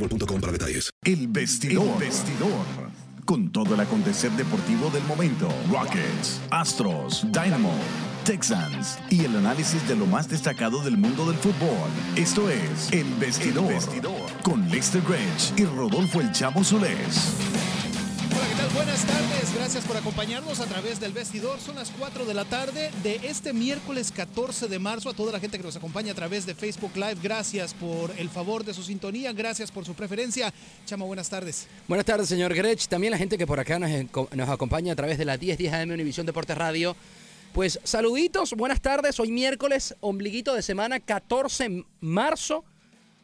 [0.00, 0.90] boostmobile.com para detalles.
[1.04, 1.98] El vestidor.
[1.98, 2.90] vestidor.
[3.24, 5.48] Con todo el acontecer deportivo del momento.
[5.70, 7.72] Rockets, Astros, Dynamo,
[8.24, 11.88] Texans y el análisis de lo más destacado del mundo del fútbol.
[12.16, 13.72] Esto es El Vestidor.
[14.42, 17.79] Con Lester Grange y Rodolfo El Chamo Solés.
[18.72, 18.86] Hola, ¿qué tal?
[18.86, 19.54] Buenas tardes.
[19.54, 21.60] Gracias por acompañarnos a través del vestidor.
[21.60, 25.08] Son las 4 de la tarde de este miércoles 14 de marzo.
[25.08, 28.28] A toda la gente que nos acompaña a través de Facebook Live, gracias por el
[28.28, 29.32] favor de su sintonía.
[29.32, 30.52] Gracias por su preferencia.
[30.86, 31.66] Chama, buenas tardes.
[31.88, 32.86] Buenas tardes, señor Grech.
[32.86, 33.90] También la gente que por acá nos,
[34.32, 36.96] nos acompaña a través de la 1010 AM Univisión Deportes Radio.
[37.52, 39.18] Pues saluditos, buenas tardes.
[39.18, 42.64] Hoy miércoles, ombliguito de semana, 14 de marzo,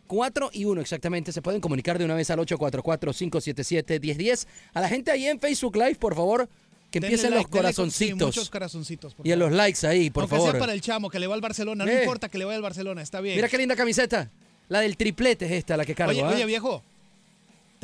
[0.06, 1.32] 4 y 1 exactamente.
[1.32, 4.46] Se pueden comunicar de una vez al 844-577-1010.
[4.74, 6.48] A la gente ahí en Facebook Live, por favor,
[6.90, 8.18] que Denle empiecen like, los corazoncitos.
[8.18, 9.14] sí, muchos corazoncitos.
[9.14, 9.50] por y en favor.
[9.52, 10.50] los likes ahí, por Aunque favor.
[10.52, 12.00] sea para el chamo que le va al Barcelona, no Eh.
[12.00, 13.36] importa que le vaya al Barcelona, está bien.
[13.36, 14.30] Mira qué linda camiseta.
[14.68, 16.10] La del triplete es esta, la que cargo.
[16.12, 16.28] oye, ¿ah?
[16.28, 16.82] oye, viejo,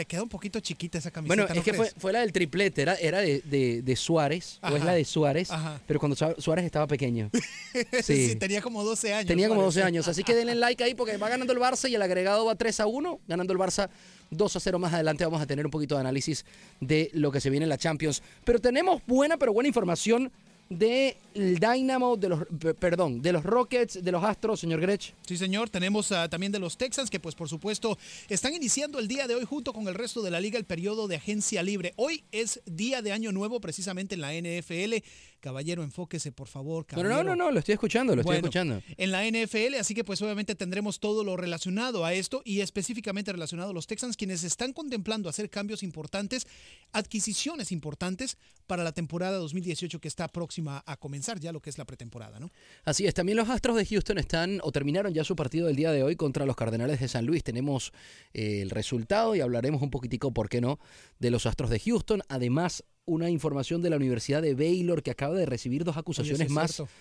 [0.02, 1.44] te queda un poquito chiquita esa camiseta.
[1.44, 4.66] Bueno, ¿no es que fue, la del triplete, era, era de, de- de Suárez, o
[4.68, 5.80] es Ajá, la de Suárez, ajá.
[5.86, 7.30] pero cuando Su- Suárez estaba pequeño.
[8.02, 8.30] sí.
[8.30, 8.36] Sí.
[8.36, 9.26] tenía como 12 años.
[9.28, 9.74] Tenía como Suárez.
[9.76, 12.44] 12 años, así que denle like ahí porque va ganando el Barça y el agregado
[12.46, 13.88] va 3 a 1, ganando el Barça
[14.30, 15.24] 2 a 0 más adelante.
[15.24, 16.44] Vamos a tener un poquito de análisis
[16.80, 18.22] de lo que se viene en la Champions.
[18.44, 20.32] Pero tenemos buena, pero buena información
[20.78, 22.40] del Dynamo, de los,
[22.78, 25.14] perdón, de los Rockets, de los Astros, señor Grech.
[25.26, 25.70] Sí, señor.
[25.70, 29.34] Tenemos ah, también de los Texans que, pues, por supuesto, están iniciando el día de
[29.34, 31.92] hoy junto con el resto de la liga el periodo de agencia libre.
[31.96, 35.04] Hoy es día de año nuevo precisamente en la NFL.
[35.40, 36.86] Caballero, enfóquese, por favor.
[36.86, 37.24] Pero Caballero.
[37.24, 38.80] no, no, no, lo estoy escuchando, lo estoy escuchando.
[38.96, 43.32] En la NFL, así que pues obviamente tendremos todo lo relacionado a esto y específicamente
[43.32, 46.46] relacionado a los Texans, quienes están contemplando hacer cambios importantes,
[46.92, 51.78] adquisiciones importantes para la temporada 2018 que está próxima a comenzar, ya lo que es
[51.78, 52.50] la pretemporada, ¿no?
[52.84, 55.92] Así es, también los Astros de Houston están o terminaron ya su partido del día
[55.92, 57.44] de hoy contra los Cardenales de San Luis.
[57.44, 57.92] Tenemos
[58.34, 60.78] eh, el resultado y hablaremos un poquitico, ¿por qué no?,
[61.18, 62.22] de los Astros de Houston.
[62.28, 66.54] Además, una información de la Universidad de Baylor que acaba de recibir dos acusaciones sí
[66.54, 66.92] más cierto.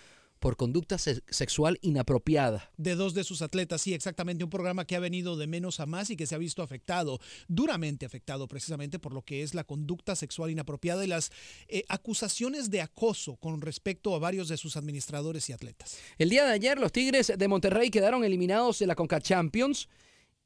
[0.42, 2.72] Por conducta se- sexual inapropiada.
[2.76, 3.82] de dos de sus atletas.
[3.84, 6.40] Sí, exactamente, un programa que ha venido de menos a más y que se ha
[6.40, 11.32] visto afectado, duramente afectado precisamente por lo que es la conducta sexual inapropiada y las
[11.68, 15.98] eh, acusaciones de acoso con respecto a varios de sus administradores y atletas.
[16.18, 19.88] El día de ayer los Tigres de Monterrey quedaron eliminados de la Conca Champions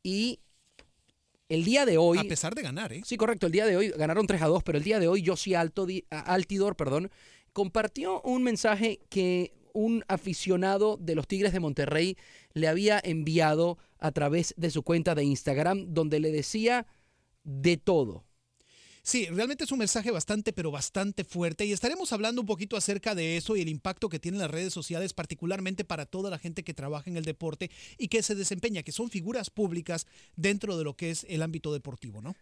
[0.03, 0.41] y
[1.47, 2.17] el día de hoy...
[2.17, 3.01] A pesar de ganar, ¿eh?
[3.05, 3.45] Sí, correcto.
[3.45, 5.87] El día de hoy ganaron 3 a 2, pero el día de hoy Josie Alto,
[6.09, 7.09] Altidor perdón,
[7.53, 12.17] compartió un mensaje que un aficionado de los Tigres de Monterrey
[12.53, 16.87] le había enviado a través de su cuenta de Instagram, donde le decía
[17.43, 18.23] de todo.
[19.03, 23.13] Sí, realmente es un mensaje bastante, pero bastante fuerte y estaremos hablando un poquito acerca
[23.13, 26.63] de eso y el impacto que tienen las redes sociales, particularmente para toda la gente
[26.63, 27.69] que trabaja en el deporte
[27.99, 31.71] y que se desempeña, que son figuras públicas dentro de lo que es el ámbito
[31.71, 32.35] deportivo, ¿no?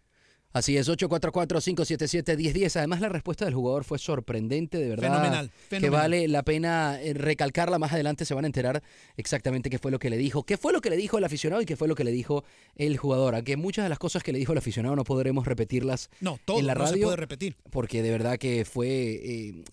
[0.54, 2.76] Así es, 844-577-1010.
[2.78, 5.10] Además, la respuesta del jugador fue sorprendente, de verdad.
[5.12, 7.80] Fenomenal, Que vale la pena eh, recalcarla.
[7.80, 8.84] Más adelante se van a enterar
[9.18, 11.62] exactamente qué fue lo que le dijo, qué fue lo que le dijo el aficionado
[11.62, 12.44] y qué fue lo que le dijo
[12.76, 13.36] el jugador.
[13.36, 16.60] Aunque muchas de las cosas que le dijo el aficionado no podremos repetirlas No, todo
[16.60, 17.06] en la no se radio.
[17.08, 17.56] puede repetir.
[17.72, 18.88] Porque de verdad que fue.
[18.90, 19.64] eh,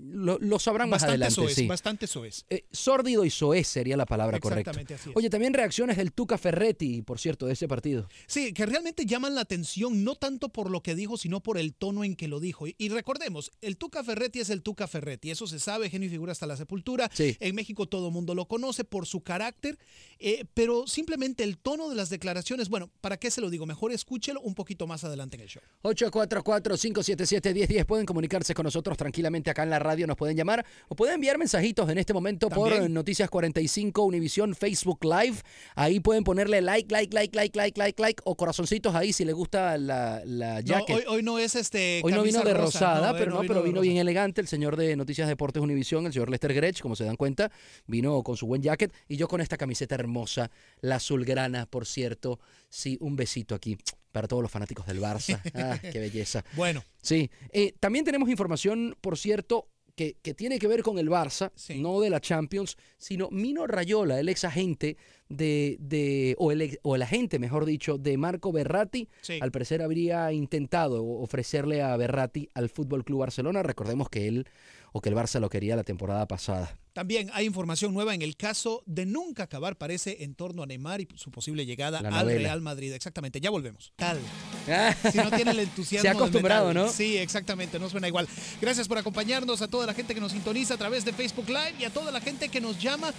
[0.00, 1.34] lo, lo sabrán más adelante.
[1.34, 1.66] soez, sí.
[1.66, 2.44] bastante soez.
[2.50, 4.70] Eh, sórdido y soez sería la palabra correcta.
[4.70, 5.16] Exactamente, así es.
[5.16, 8.08] Oye, también reacciones del Tuca Ferretti, por cierto, de ese partido.
[8.26, 11.74] Sí, que realmente llaman la atención, no tanto por lo que dijo, sino por el
[11.74, 12.66] tono en que lo dijo.
[12.66, 16.10] Y, y recordemos, el Tuca Ferretti es el Tuca Ferretti, eso se sabe, genio y
[16.10, 17.10] figura hasta la sepultura.
[17.12, 17.36] Sí.
[17.40, 19.78] En México todo el mundo lo conoce por su carácter,
[20.18, 23.66] eh, pero simplemente el tono de las declaraciones, bueno, ¿para qué se lo digo?
[23.66, 25.62] Mejor escúchelo un poquito más adelante en el show.
[25.82, 27.86] 844-577-1010.
[27.86, 30.06] Pueden comunicarse con nosotros tranquilamente acá en la radio.
[30.06, 32.92] Nos pueden llamar o pueden enviar mensajitos en este momento por También.
[32.94, 35.38] Noticias 45 Univisión Facebook Live.
[35.74, 39.34] Ahí pueden ponerle like, like, like, like, like, like, like o corazoncitos ahí si les
[39.34, 40.96] gusta la, la No, jacket.
[40.96, 42.00] hoy, hoy no es este.
[42.04, 44.40] Hoy no vino de rosa, rosada, no, pero no no, vino pero vino bien elegante
[44.40, 47.50] el señor de Noticias Deportes Univisión, el señor Lester Gretsch, como se dan cuenta,
[47.86, 50.50] vino con su buen jacket y yo con esta camiseta hermosa,
[50.80, 52.38] la azulgrana, por cierto.
[52.70, 53.76] Sí, un besito aquí
[54.12, 55.38] para todos los fanáticos del Barça.
[55.54, 56.44] Ah, qué belleza.
[56.54, 61.08] Bueno, Sí, eh, también tenemos información, por cierto, que, que tiene que ver con el
[61.10, 61.78] Barça, Sí.
[61.80, 64.96] no de la Champions, sino Mino Rayola, el ex agente
[65.30, 69.08] de, de o, el, o el agente, mejor dicho, de Marco Berratti.
[69.22, 69.38] Sí.
[69.40, 73.62] Al parecer habría intentado ofrecerle a Berratti al Fútbol Club Barcelona.
[73.62, 74.46] Recordemos que él
[74.92, 76.76] o que el Barça lo quería la temporada pasada.
[76.92, 81.00] También hay información nueva en el caso de nunca acabar, parece, en torno a Neymar
[81.00, 82.26] y su posible llegada al.
[82.26, 82.92] Real Madrid.
[82.92, 83.92] Exactamente, ya volvemos.
[83.96, 84.18] Tal.
[85.10, 86.02] Si no tiene el entusiasmo.
[86.02, 86.74] Se ha acostumbrado.
[86.74, 86.88] ¿no?
[86.88, 88.28] Sí, exactamente, no suena igual.
[88.60, 91.74] Gracias por acompañarnos, a toda la gente que nos sintoniza a través de Facebook Live
[91.78, 93.12] y a toda la gente que nos llama.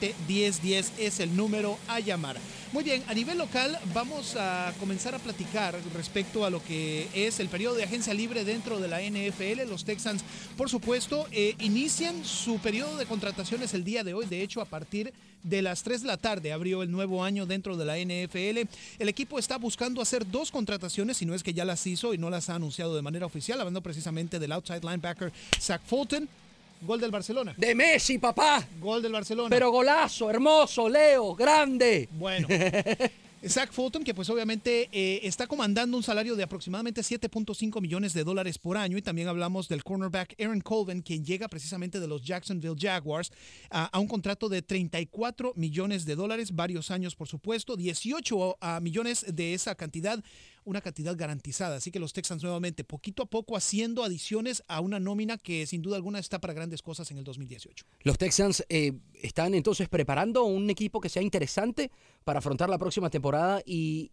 [0.00, 2.36] 844-577-1010 es el número a llamar.
[2.72, 7.40] Muy bien, a nivel local vamos a comenzar a platicar respecto a lo que es
[7.40, 9.68] el periodo de agencia libre dentro de la NFL.
[9.68, 10.24] Los Texans,
[10.56, 14.26] por supuesto, eh, inician su periodo de contrataciones el día de hoy.
[14.26, 15.12] De hecho, a partir
[15.42, 18.68] de las 3 de la tarde abrió el nuevo año dentro de la NFL.
[18.98, 22.18] El equipo está buscando hacer dos contrataciones, si no es que ya las hizo y
[22.18, 26.28] no las ha anunciado de manera oficial, hablando precisamente del outside linebacker Zach Fulton.
[26.82, 27.54] Gol del Barcelona.
[27.56, 28.66] De Messi, papá.
[28.80, 29.48] Gol del Barcelona.
[29.50, 32.08] Pero golazo, hermoso, Leo, grande.
[32.12, 32.48] Bueno.
[33.48, 38.24] Zach Fulton, que pues obviamente eh, está comandando un salario de aproximadamente 7.5 millones de
[38.24, 42.22] dólares por año y también hablamos del cornerback Aaron Colvin, quien llega precisamente de los
[42.22, 43.30] Jacksonville Jaguars
[43.70, 48.80] a, a un contrato de 34 millones de dólares, varios años por supuesto, 18 ah,
[48.82, 50.22] millones de esa cantidad,
[50.66, 51.76] una cantidad garantizada.
[51.76, 55.80] Así que los Texans nuevamente, poquito a poco haciendo adiciones a una nómina que sin
[55.80, 57.86] duda alguna está para grandes cosas en el 2018.
[58.02, 58.92] Los Texans eh,
[59.22, 61.90] están entonces preparando un equipo que sea interesante
[62.24, 64.10] para afrontar la próxima temporada y,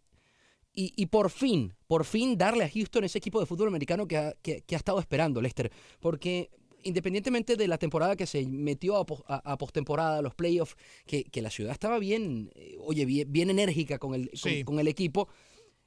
[0.73, 4.17] y, y por fin, por fin darle a Houston ese equipo de fútbol americano que
[4.17, 5.71] ha, que- que ha estado esperando, Lester.
[5.99, 6.49] Porque
[6.85, 10.75] independientemente de la temporada que se metió a, a- a postemporada, los playoffs,
[11.05, 14.29] que, que la ciudad estaba bien, eh, oye, bien, bien enérgica con el,
[14.65, 15.29] con el equipo,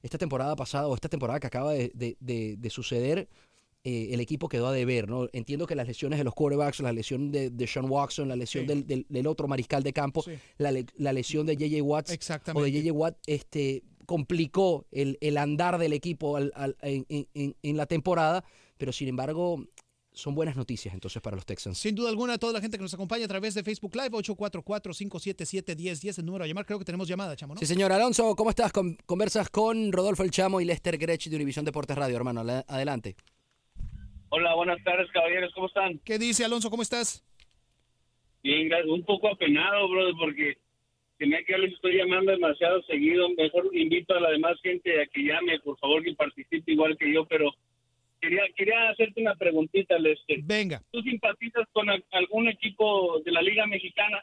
[0.07, 3.29] esta temporada pasada o esta temporada que acaba de, de- de- de suceder,
[3.85, 5.29] eh, el equipo quedó a deber, ¿no?
[5.33, 8.65] Entiendo que las lesiones de los quarterbacks, la lesión de, de Sean Watson, la lesión
[8.65, 8.69] Sí.
[8.69, 10.33] del, del- del otro mariscal de campo, Sí.
[10.59, 11.83] la, la lesión de J.J.
[11.83, 12.11] Watts
[12.55, 12.73] o de.
[12.73, 12.93] J.J.
[12.93, 18.45] Watt, este, complicó el, el andar del equipo al- al- en- en- en la temporada,
[18.79, 19.65] pero sin embargo
[20.17, 21.77] son buenas noticias entonces para los Texans.
[21.77, 26.19] Sin duda alguna, toda la gente que nos acompaña a través de Facebook Live, 844-577-1010,
[26.19, 26.65] el número a llamar.
[26.65, 27.61] Creo que tenemos llamada, chamo, ¿no?
[27.61, 28.73] Sí, señor Alonso, ¿cómo estás?
[28.73, 32.41] Con- conversas con Rodolfo El Chamo y Lester Grech de Univisión Deportes Radio, hermano.
[32.67, 33.15] Adelante.
[34.31, 35.99] Hola, buenas tardes, caballeros, ¿cómo están?
[35.99, 36.71] ¿Qué dice Alonso?
[36.71, 37.23] ¿Cómo estás?
[38.43, 40.57] Bien, un poco apenado, brother, porque
[41.19, 43.29] se me ha que les estoy llamando demasiado seguido.
[43.37, 47.13] Mejor invito a la demás gente a que llame, por favor, que participe igual que
[47.13, 47.51] yo, pero
[48.29, 50.41] quería quería hacerte una preguntita, Lester.
[50.43, 50.83] Venga.
[50.91, 54.23] ¿Tú simpatizas con al- algún equipo de la Liga Mexicana?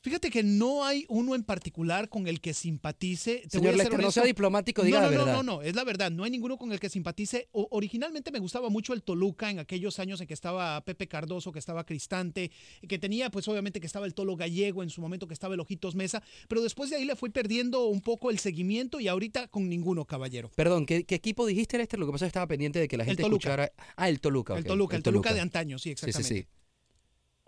[0.00, 3.42] Fíjate que no hay uno en particular con el que simpatice.
[3.48, 5.32] Te Señor no sea diplomático, diga no, la no, verdad.
[5.36, 6.10] No, no, no, es la verdad.
[6.10, 7.48] No hay ninguno con el que simpatice.
[7.52, 11.52] O- originalmente me gustaba mucho el Toluca en aquellos años en que estaba Pepe Cardoso,
[11.52, 12.50] que estaba Cristante,
[12.88, 15.60] que tenía, pues obviamente, que estaba el Tolo Gallego en su momento, que estaba el
[15.60, 16.22] Ojitos Mesa.
[16.48, 20.04] Pero después de ahí le fui perdiendo un poco el seguimiento y ahorita con ninguno,
[20.04, 20.50] caballero.
[20.54, 21.98] Perdón, ¿qué, qué equipo dijiste, Lester?
[21.98, 23.36] Lo que pasa es que estaba pendiente de que la El gente Toluca.
[23.50, 23.72] escuchara.
[23.96, 24.56] Ah, el Toluca.
[24.56, 26.28] El Toluca, el Toluca de antaño, sí, Sí, exactamente.
[26.34, 26.48] sí, sí.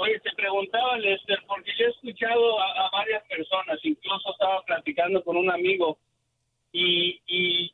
[0.03, 5.23] Oye, te preguntaba, Lester, porque yo he escuchado a, a varias personas, incluso estaba platicando
[5.23, 5.99] con un amigo
[6.73, 7.71] y, y,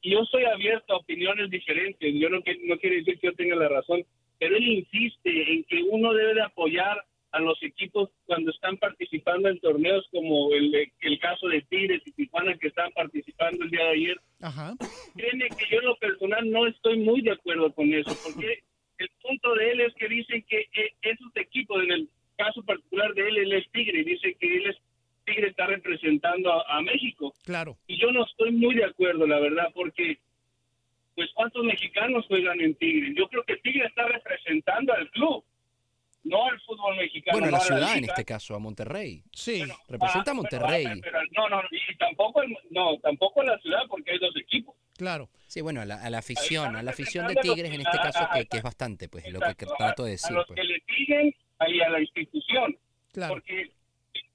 [0.00, 2.14] y yo soy abierto a opiniones diferentes.
[2.14, 4.02] Yo no, no quiere decir que yo tenga la razón,
[4.38, 9.50] pero él insiste en que uno debe de apoyar a los equipos cuando están participando
[9.50, 13.84] en torneos como el, el caso de Tigres y Tijuana que están participando el día
[13.84, 14.20] de ayer.
[14.40, 14.74] Ajá.
[15.14, 18.60] Créeme que yo en lo personal no estoy muy de acuerdo con eso, porque
[18.98, 23.12] el punto de él es que dicen que eh, esos equipos, en el caso particular
[23.14, 24.76] de él, él es Tigre, dice que él es
[25.24, 27.34] Tigre está representando a, a México.
[27.44, 27.76] Claro.
[27.88, 30.18] Y yo no estoy muy de acuerdo, la verdad, porque
[31.16, 33.14] pues cuántos mexicanos juegan en Tigre.
[33.16, 35.42] Yo creo que Tigre está representando al club,
[36.28, 37.38] no al fútbol mexicano.
[37.38, 39.22] Bueno, no la a ciudad en este caso, a Monterrey.
[39.32, 39.62] Sí.
[39.88, 40.84] Representa a Ah, Monterrey.
[40.84, 44.74] pero, pero no, no, y tampoco, el- no, tampoco la ciudad porque hay dos equipos.
[44.96, 45.28] Claro.
[45.46, 47.98] Sí, bueno, a la, a la afición, a la afición de a Tigres en este
[47.98, 50.30] a- caso, a- que, que es bastante, pues, lo que Exacto, trato de a- decir.
[50.32, 50.56] A los pues.
[50.60, 51.34] que le siguen
[51.68, 52.76] y a la institución.
[53.12, 53.34] Claro.
[53.34, 53.70] Porque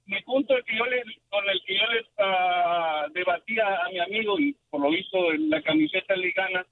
[0.05, 3.99] mi punto es que yo le, con el que yo les ah, debatía a mi
[3.99, 6.65] amigo y por lo visto en la camiseta ligana,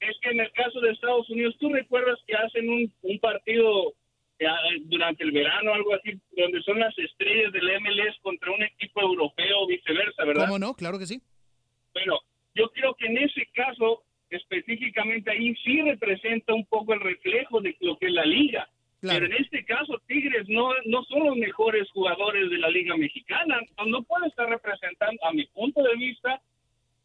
[0.00, 3.94] es que en el caso de Estados Unidos, tú recuerdas que hacen un, un partido
[4.84, 9.60] durante el verano, algo así, donde son las estrellas del MLS contra un equipo europeo
[9.60, 10.46] o viceversa, ¿verdad?
[10.46, 10.74] ¿Cómo no?
[10.74, 11.20] Claro que sí.
[11.94, 12.18] Bueno,
[12.54, 17.76] yo creo que en ese caso, específicamente ahí sí representa un poco el reflejo de
[17.80, 18.68] lo que es la liga.
[19.00, 19.20] Claro.
[19.20, 23.60] Pero en este caso, Tigres no, no son los mejores jugadores de la liga mexicana.
[23.78, 26.40] No, no puede estar representando, a mi punto de vista,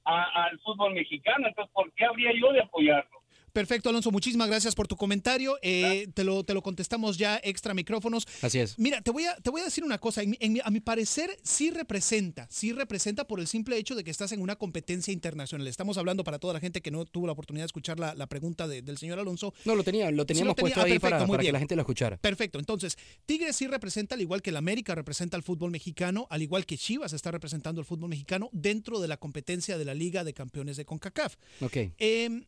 [0.03, 1.47] al fútbol mexicano.
[1.47, 3.20] Entonces, ¿por qué habría yo de apoyarlo?
[3.53, 5.57] Perfecto, Alonso, muchísimas gracias por tu comentario.
[5.61, 8.25] Eh, te, lo, te lo contestamos ya extra micrófonos.
[8.41, 8.77] Así es.
[8.79, 10.21] Mira, te voy a, te voy a decir una cosa.
[10.23, 14.11] En en a mi parecer, sí representa, sí representa por el simple hecho de que
[14.11, 15.67] estás en una competencia internacional.
[15.67, 18.27] Estamos hablando para toda la gente que no tuvo la oportunidad de escuchar la, la
[18.27, 19.53] pregunta de- del señor Alonso.
[19.65, 20.73] No, lo tenía, lo Sí teníamos tenía.
[20.75, 22.17] puesto Ah, ahí perfecto, para, muy para que la gente lo escuchara.
[22.17, 22.59] Perfecto.
[22.59, 26.65] Entonces, Tigres sí representa, al igual que el América representa al fútbol mexicano, al igual
[26.65, 30.33] que Chivas está representando al fútbol mexicano dentro de la competencia de la Liga de
[30.33, 31.35] Campeones de CONCACAF.
[31.61, 31.77] Ok.
[31.97, 32.45] Em,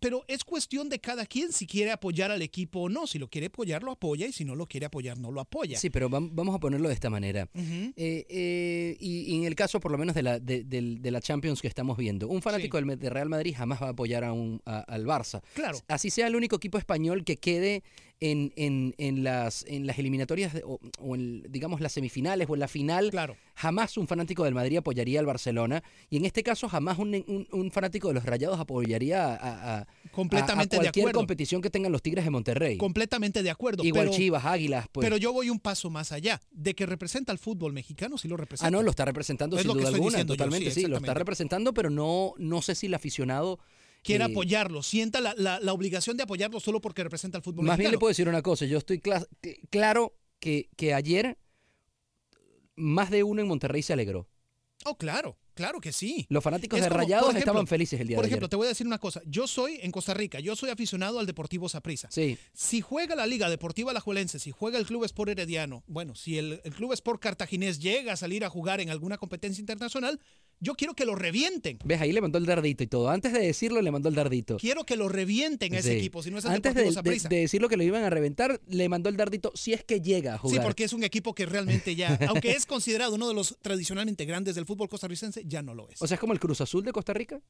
[0.00, 3.06] pero es cuestión de cada quien si quiere apoyar al equipo o no.
[3.06, 5.78] Si lo quiere apoyar, lo apoya y si no lo quiere apoyar, no lo apoya.
[5.78, 7.48] Sí, pero vam- vamos a ponerlo de esta manera.
[7.54, 11.20] Eh, eh, y, y en el caso, por lo menos, de la, de, de la
[11.20, 14.32] Champions que estamos viendo, un fanático del, de Real Madrid jamás va a apoyar a
[14.32, 15.42] un, a- al Barça.
[15.54, 15.78] Claro.
[15.88, 17.82] Así sea el único equipo español que quede
[18.22, 22.54] en, en, en las, en las eliminatorias de- o, o en, digamos, las semifinales o
[22.54, 23.36] en la final, Claro.
[23.56, 25.82] jamás un fanático del Madrid apoyaría al Barcelona.
[26.08, 29.78] Y en este caso, jamás un, un- un fanático de los Rayados apoyaría a, a-
[29.80, 32.78] a- Completamente a de cualquier competición que tengan los Tigres de Monterrey.
[32.78, 33.82] Completamente de acuerdo.
[33.84, 35.04] Igual pero, Chivas, Águilas, pues.
[35.04, 36.40] pero yo voy un paso más allá.
[36.52, 38.68] De que representa al fútbol mexicano, sí lo representa.
[38.68, 41.14] Ah, no, lo está representando Es sin duda alguna, yo, totalmente, sí, sí, lo está
[41.14, 43.58] representando, pero no, no sé si el aficionado...
[44.02, 47.64] Quiere eh, apoyarlo, sienta la, la- la obligación de apoyarlo solo porque representa al fútbol
[47.64, 51.38] Más bien le puedo decir una cosa, yo estoy cla- cl- claro que, que ayer
[52.76, 54.28] más de uno en Monterrey se alegró.
[54.84, 56.26] Oh, claro, claro que sí.
[56.28, 58.44] Los fanáticos Es de como, Rayados por ejemplo, estaban felices el día Por de ejemplo,
[58.46, 58.50] ayer.
[58.50, 59.20] te voy a decir una cosa.
[59.26, 62.08] Yo soy en Costa Rica, yo soy aficionado al Deportivo Saprissa.
[62.10, 62.38] Sí.
[62.52, 66.60] Si juega la Liga Deportiva Alajuelense, si juega el Club Sport Herediano, bueno, si el,
[66.64, 70.20] el Club Sport Cartaginés llega a salir a jugar en alguna competencia internacional,
[70.60, 71.78] yo quiero que lo revienten.
[71.84, 72.00] ¿Ves?
[72.00, 73.10] Ahí le mandó el dardito y todo.
[73.10, 74.58] Antes de decirlo, le mandó el dardito.
[74.58, 75.96] Quiero que lo revienten a ese Sí.
[75.98, 76.84] equipo, si no es el Antes de,
[77.28, 80.34] de, decirlo que lo iban a reventar, le mandó el dardito si es que llega
[80.34, 80.62] a Sí, jugar.
[80.62, 84.54] porque es un equipo que realmente ya, aunque es considerado uno de los tradicionalmente grandes
[84.54, 86.00] del fútbol costarricense, ya no lo es.
[86.00, 87.40] O sea, es como el Cruz Azul de Costa Rica.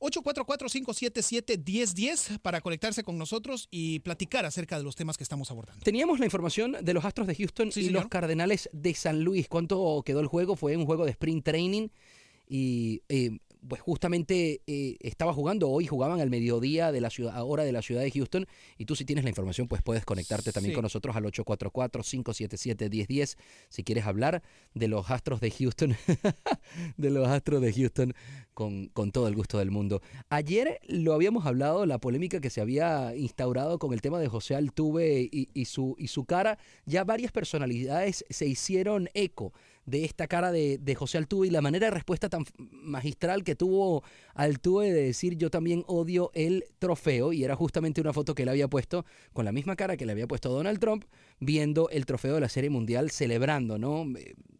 [0.00, 5.82] 844-577-1010 para conectarse con nosotros y platicar acerca de los temas que estamos abordando.
[5.84, 8.02] Teníamos la información de los Astros de Houston Sí, y señor.
[8.02, 9.48] los Cardenales de San Luis.
[9.48, 10.56] ¿Cuánto quedó el juego?
[10.56, 11.88] Fue un juego de sprint training
[12.48, 17.64] y eh, pues justamente eh, estaba jugando, hoy jugaban al mediodía de la ciudad, hora
[17.64, 18.46] de la ciudad de Houston
[18.76, 20.74] y tú si tienes la información pues puedes conectarte también Sí.
[20.76, 23.36] con nosotros al 844-577-1010
[23.68, 24.42] si quieres hablar
[24.74, 25.96] de los Astros de Houston,
[26.96, 28.14] de los Astros de Houston
[28.54, 30.02] con, con todo el gusto del mundo.
[30.30, 34.54] Ayer lo habíamos hablado, la polémica que se había instaurado con el tema de José
[34.54, 39.52] Altuve y, y su, y su cara, ya varias personalidades se hicieron eco
[39.88, 43.54] de esta cara de, de José Altuve y la manera de respuesta tan magistral que
[43.54, 44.02] tuvo
[44.34, 48.48] Altuve de decir yo también odio el trofeo y era justamente una foto que él
[48.48, 51.04] había puesto con la misma cara que le había puesto Donald Trump
[51.40, 54.04] viendo el trofeo de la Serie Mundial celebrando, ¿no?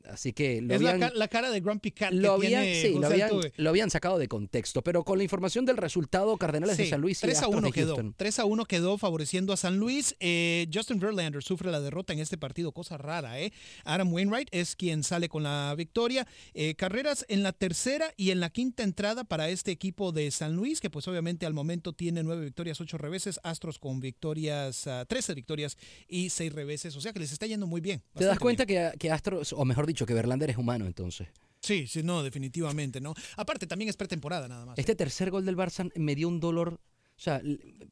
[0.08, 2.98] Así que lo es habían, la cara de Grumpy Cat que lo habían, tiene sí,
[2.98, 3.52] lo habían, Altuve.
[3.56, 4.82] lo habían sacado de contexto.
[4.82, 7.66] Pero con la información del resultado, Cardenales de San Luis y 3 a Astros 1
[7.66, 7.94] de quedó.
[7.96, 8.14] Houston.
[8.16, 10.16] 3 a 1 quedó favoreciendo a San Luis.
[10.20, 13.52] Eh, Justin Verlander sufre la derrota en este partido, cosa rara, ¿eh?
[13.84, 16.26] Adam Wainwright es quien sale con la victoria.
[16.54, 20.56] Eh, carreras en la tercera y en la quinta entrada para este equipo de San
[20.56, 23.40] Luis, que pues obviamente al momento tiene nueve victorias, ocho reveses.
[23.42, 25.76] Astros con victorias, 13 victorias
[26.08, 26.96] y seis reveses.
[26.96, 28.02] O sea que les está yendo muy bien.
[28.14, 31.28] ¿Te das cuenta que, que Astros, o mejor dicho, que Verlander es humano entonces?
[31.60, 33.14] Sí, sí, no, definitivamente, ¿no?
[33.36, 34.78] Aparte, también es pretemporada nada más.
[34.78, 36.74] Este tercer gol del Barça me dio un dolor.
[37.16, 37.42] O sea,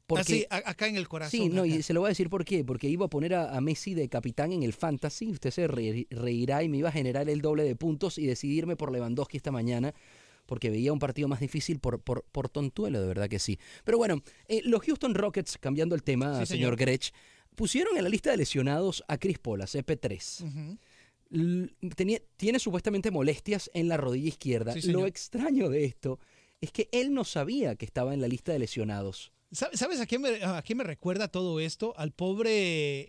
[0.07, 0.21] porque.
[0.23, 1.31] Así, a- acá en el corazón.
[1.41, 1.67] Sí, no, acá.
[1.75, 2.65] y se lo voy a decir por qué.
[2.65, 5.33] Porque iba a poner a, a Messi de capitán en el Fantasy.
[5.33, 8.77] Usted se re- reirá y me iba a generar el doble de puntos y decidirme
[8.77, 9.93] por Lewandowski esta mañana.
[10.47, 13.59] Porque veía un partido más difícil por, por, por tontuelo, de verdad que sí.
[13.83, 16.77] Pero bueno, eh, los Houston Rockets, cambiando el tema, Sí, señor señor.
[16.77, 17.11] Grech,
[17.57, 20.45] pusieron en la lista de lesionados a Chris Paul, a CP3.
[20.45, 20.59] Ujú.
[20.61, 20.79] L-
[21.97, 24.73] tenía- tiene supuestamente molestias en la rodilla izquierda.
[24.73, 26.19] Sí, Lo extraño de esto
[26.61, 29.33] es que él no sabía que estaba en la lista de lesionados.
[29.53, 31.95] ¿Sabe- ¿Sabes a qué me, a qué me recuerda todo esto?
[31.97, 32.51] Al pobre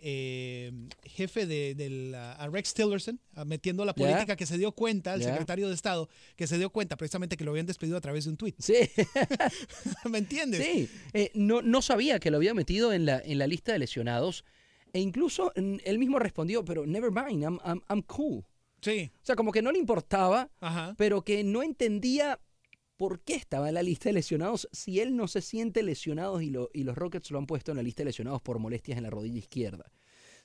[0.02, 0.72] eh,
[1.02, 5.22] jefe de, del, a Rex Tillerson, ah, metiendo la política, que se dio cuenta, el
[5.24, 8.30] secretario de Estado, que se dio cuenta precisamente que lo habían despedido a través de
[8.30, 8.54] un tuit.
[8.60, 8.74] Sí,
[10.08, 10.64] ¿Me entiendes?
[10.64, 10.88] sí.
[11.12, 14.44] Eh, no, no sabía que lo había metido en la, en la lista de lesionados.
[14.92, 18.44] E incluso él mismo respondió, pero never mind, I'm, I'm, I'm cool.
[18.80, 19.10] Sí.
[19.22, 20.94] O sea, como que no le importaba, Ajá.
[20.96, 22.40] pero que no entendía
[22.96, 26.50] por qué estaba en la lista de lesionados si él no se siente lesionado y,
[26.50, 29.04] lo- y los Rockets lo han puesto en la lista de lesionados por molestias en
[29.04, 29.90] la rodilla izquierda.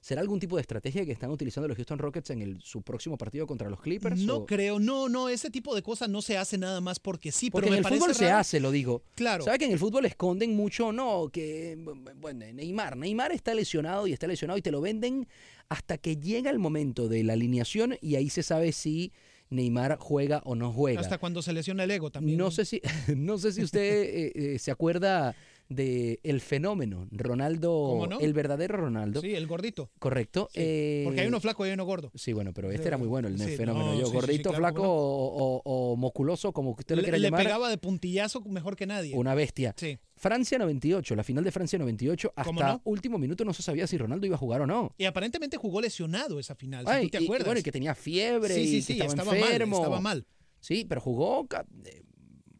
[0.04, 3.18] ¿Será algún tipo de estrategia que están utilizando los Houston Rockets en el, su próximo
[3.18, 4.20] partido contra los Clippers?
[4.20, 7.32] No o- creo, no, no, ese tipo de cosas no se hace nada más porque
[7.32, 9.04] sí, Porque pero en me el parece fútbol se hace, lo digo.
[9.16, 9.46] Claro.
[9.46, 10.92] ¿Sabe que en el fútbol esconden mucho?
[10.92, 11.78] No, que,
[12.18, 12.98] bueno, Neymar.
[12.98, 15.26] Neymar está lesionado y está lesionado y te lo venden
[15.70, 19.14] hasta que llega el momento de la alineación y ahí se sabe si
[19.52, 21.00] Neymar juega o no juega.
[21.00, 22.38] Hasta cuando se lesiona el ego también.
[22.38, 22.82] No sé si,
[23.16, 25.34] no sé si usted eh, eh, se acuerda
[25.74, 28.20] de el fenómeno, Ronaldo, ¿Cómo no?
[28.20, 29.22] el verdadero Ronaldo.
[29.22, 29.92] Sí, el gordito.
[30.00, 30.48] Correcto.
[30.54, 32.12] Sí, porque hay eh, uno flaco y hay uno gordo.
[32.16, 33.94] Sí, bueno, pero este Sí, era muy bueno el sí, fenómeno.
[33.94, 37.44] no, Yo, gordito, claro, flaco o, musculoso, como usted lo Le, quiera le llamar.
[37.44, 39.16] pegaba de puntillazo mejor que nadie.
[39.16, 39.74] Una bestia.
[39.78, 39.98] Sí.
[40.16, 42.82] Francia 98, la final de Francia 98, ¿Cómo hasta no?
[42.86, 44.94] último minuto no se sabía si Ronaldo iba a jugar o no.
[44.98, 47.46] Y aparentemente jugó lesionado esa final, Ay, si tú te y- acuerdas.
[47.48, 49.78] bueno, y que tenía fiebre Sí, y sí, que sí, estaba, estaba mal, enfermo.
[49.78, 50.26] estaba mal.
[50.60, 51.46] Sí, pero jugó
[51.86, 52.04] eh,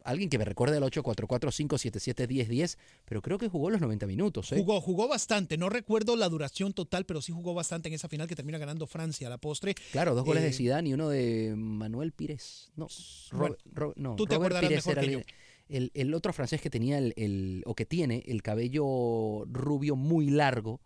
[0.04, 4.52] alguien que me recuerde el 844-577-1010, pero creo que jugó los 90 minutos.
[4.52, 4.56] ¿eh?
[4.56, 5.56] Jugó, jugó bastante.
[5.58, 8.86] No recuerdo la duración total, pero sí jugó bastante en esa final que termina ganando
[8.86, 9.74] Francia a la postre.
[9.92, 12.70] Claro, dos goles Eh, de Zidane y uno de Manuel Pires.
[12.76, 12.86] No,
[13.30, 15.24] Robert- Ro- no, tú te Robert Pires mejor era que el,
[15.68, 20.28] el- el otro francés que tenía el, el- o que tiene el cabello rubio muy
[20.30, 20.80] largo,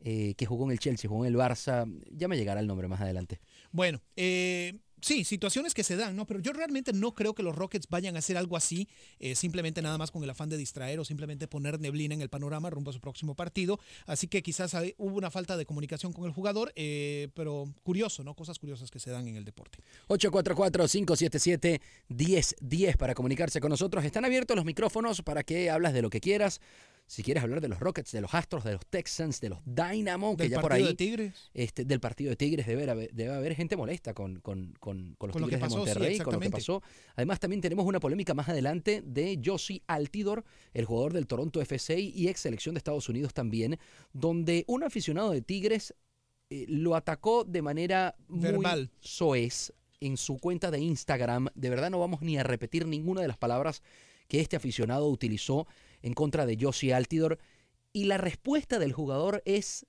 [0.00, 1.86] eh, que jugó en el Chelsea, jugó en el Barça.
[2.10, 3.40] Ya me llegará el nombre más adelante.
[3.72, 6.26] Bueno, eh, sí, situaciones que se dan, ¿no?
[6.26, 9.82] Pero yo realmente no creo que los Rockets vayan a hacer algo así, eh, simplemente
[9.82, 12.90] nada más con el afán de distraer o simplemente poner neblina en el panorama rumbo
[12.90, 13.80] a su próximo partido.
[14.06, 18.34] Así que quizás hubo una falta de comunicación con el jugador, eh, pero curioso, ¿no?
[18.34, 19.78] Cosas curiosas que se dan en el deporte.
[20.08, 24.04] 844-577-1010 para comunicarse con nosotros.
[24.04, 26.60] Están abiertos los micrófonos para que hablas de lo que quieras.
[27.08, 30.36] Si quieres hablar de los Rockets, de los Astros, de los Texans, de los Dynamo,
[30.36, 30.92] que Del ya por partido ahí.
[30.92, 31.50] de Tigres.
[31.54, 35.28] Este, del partido de Tigres debe haber, debe haber gente molesta con, con, con, con
[35.28, 36.82] los Con lo Tigres pasó, de sí, Monterrey, con lo que pasó.
[37.16, 40.44] Además, también tenemos una polémica más adelante de Josie Altidor,
[40.74, 43.78] el jugador del Toronto FC y ex selección de Estados Unidos también,
[44.12, 45.94] donde un aficionado de Tigres
[46.50, 48.90] eh, lo atacó de manera muy Verbal.
[49.00, 51.48] soez en su cuenta de Instagram.
[51.54, 53.82] De verdad no vamos ni a repetir ninguna de las palabras
[54.28, 55.66] que este aficionado utilizó
[56.02, 57.38] en contra de Josie Altidor.
[57.92, 59.86] Y la respuesta del jugador es,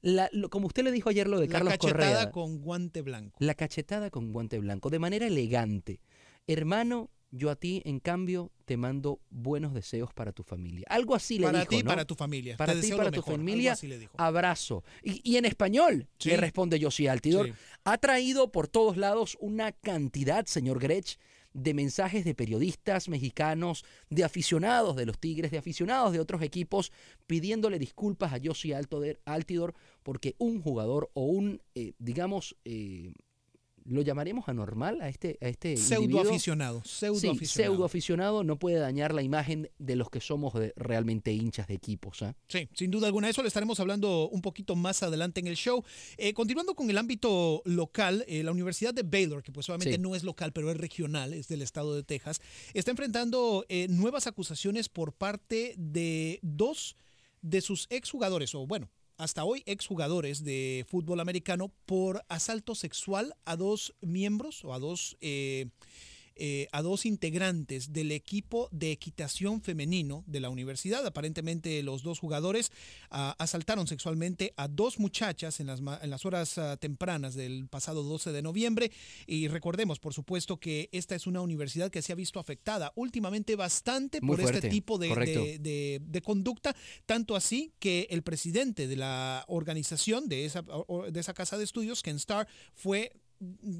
[0.00, 3.02] la- lo- como usted le dijo ayer lo de La Carlos cachetada Correa, con guante
[3.02, 3.36] blanco.
[3.40, 6.00] la cachetada con guante blanco, de manera elegante.
[6.46, 10.84] Hermano, yo a ti, en cambio, te mando buenos deseos para tu familia.
[10.90, 11.88] Algo así le Para dijo, ti y ¿no?
[11.88, 12.56] para tu familia.
[12.58, 14.12] Para ti para tu mejor, familia, así le dijo.
[14.18, 14.84] abrazo.
[15.02, 16.28] Y, y en español Sí.
[16.28, 17.46] le responde Josie Altidor.
[17.46, 17.52] Sí.
[17.84, 21.16] Ha traído por todos lados una cantidad, señor Grech,
[21.54, 26.92] de mensajes de periodistas mexicanos, de aficionados de los Tigres, de aficionados de otros equipos,
[27.26, 33.12] pidiéndole disculpas a Altoder- Altidor porque un jugador o un, eh, digamos, eh,
[33.84, 36.30] lo llamaremos anormal a este, a este Pseudo individuo?
[36.32, 36.82] aficionado.
[36.84, 37.72] Pseudo Sí, aficionado.
[37.74, 41.74] pseudo aficionado no puede dañar la imagen de los que somos de- realmente hinchas de
[41.74, 42.22] equipos.
[42.22, 42.34] ¿ah?
[42.48, 43.28] Sí, sin duda alguna.
[43.28, 45.84] Eso le estaremos hablando un poquito más adelante en el show.
[46.16, 50.00] Eh, continuando con el ámbito local, eh, la Universidad de Baylor, que pues obviamente Sí.
[50.00, 52.40] no es local, pero es regional, es del estado de Texas,
[52.74, 56.96] está enfrentando eh, nuevas acusaciones por parte de dos
[57.40, 63.56] de sus exjugadores, o bueno, hasta hoy exjugadores de fútbol americano por asalto sexual a
[63.56, 65.68] dos miembros o a dos eh,
[66.36, 71.04] eh, a dos integrantes del equipo de equitación femenino de la universidad.
[71.06, 72.70] Aparentemente los dos jugadores
[73.10, 78.02] ah, asaltaron sexualmente a dos muchachas en las, en las horas ah, tempranas del pasado
[78.02, 78.90] 12 de noviembre.
[79.26, 83.56] Y recordemos, por supuesto, que esta es una universidad que se ha visto afectada últimamente
[83.56, 86.74] bastante Muy por este tipo de, de- de- de conducta,
[87.06, 90.62] tanto así que el presidente de la organización de esa,
[91.10, 93.12] de esa casa de estudios, Ken Starr, fue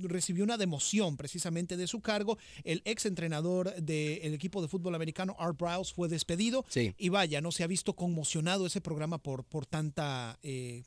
[0.02, 2.38] recibió una democión precisamente de su cargo.
[2.64, 6.64] El ex entrenador del equipo de fútbol americano, Art Browse, fue despedido.
[6.68, 6.94] Sí.
[6.98, 10.82] Y vaya, no se ha visto conmocionado ese programa por, por tanta eh,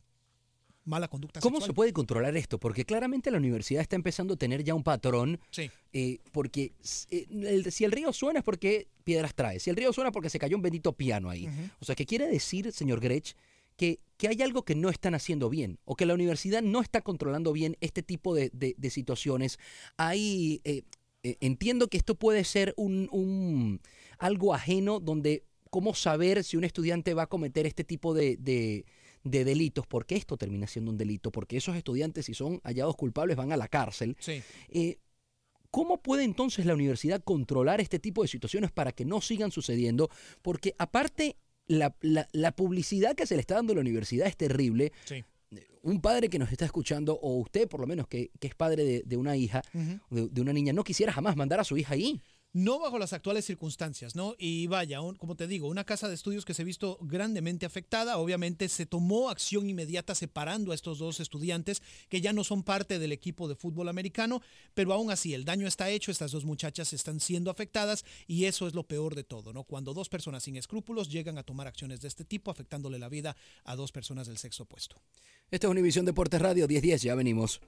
[0.83, 1.69] mala conducta ¿Cómo sexual.
[1.69, 2.59] se puede controlar esto?
[2.59, 5.39] Porque claramente la universidad está empezando a tener ya un patrón.
[5.51, 5.69] Sí.
[5.93, 6.73] eh, porque
[7.09, 9.59] eh, el- si el río suena es porque piedras trae.
[9.59, 11.47] Si el río suena es porque se cayó un bendito piano ahí.
[11.79, 13.35] O sea, ¿qué quiere decir, señor Grech,
[13.77, 17.01] que, que hay algo que no están haciendo bien o que la universidad no está
[17.01, 19.59] controlando bien este tipo de, de- de situaciones?
[19.97, 20.83] Hay, eh,
[21.23, 23.81] eh, entiendo que esto puede ser un, un-
[24.19, 28.85] algo ajeno donde cómo saber si un estudiante va a cometer este tipo de, de-
[29.23, 33.35] de delitos, porque esto termina siendo un delito, porque esos estudiantes, si son hallados culpables,
[33.35, 34.15] van a la cárcel.
[34.19, 34.41] Sí.
[34.69, 34.99] Eh,
[35.71, 40.09] ¿Cómo puede entonces la universidad controlar este tipo de situaciones para que no sigan sucediendo?
[40.41, 41.35] Porque aparte,
[41.67, 44.91] la, la- la publicidad que se le está dando a la universidad es terrible.
[45.05, 45.23] Sí.
[45.83, 48.83] Un padre que nos está escuchando, o usted por lo menos que, que es padre
[48.83, 49.61] de, de una hija,
[50.09, 52.19] de, de una niña, no quisiera jamás mandar a su hija ahí.
[52.57, 54.33] No bajo las actuales circunstancias, ¿no?
[54.39, 57.65] Y vaya, un- como te digo, una casa de estudios que se ha visto grandemente
[57.65, 58.17] afectada.
[58.17, 62.97] Obviamente se tomó acción inmediata separando a estos dos estudiantes que ya no son parte
[62.97, 64.41] del equipo de fútbol americano,
[64.73, 68.67] pero aún así el daño está hecho, estas dos muchachas están siendo afectadas y eso
[68.67, 69.65] es lo peor de todo, ¿no?
[69.65, 73.35] Cuando dos personas sin escrúpulos llegan a tomar acciones de este tipo, afectándole la vida
[73.65, 74.95] a dos personas del sexo opuesto.
[75.51, 77.59] Esta es Univisión Deportes Radio 1010, ya venimos.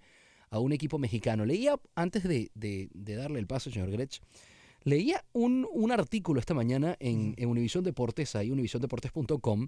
[0.50, 1.46] a un equipo mexicano.
[1.46, 4.20] Leía, antes de, de- de darle el paso, señor Gretsch,
[4.84, 9.68] leía un, un artículo esta mañana en, en Univisión Deportes, ahí univisiondeportes.com,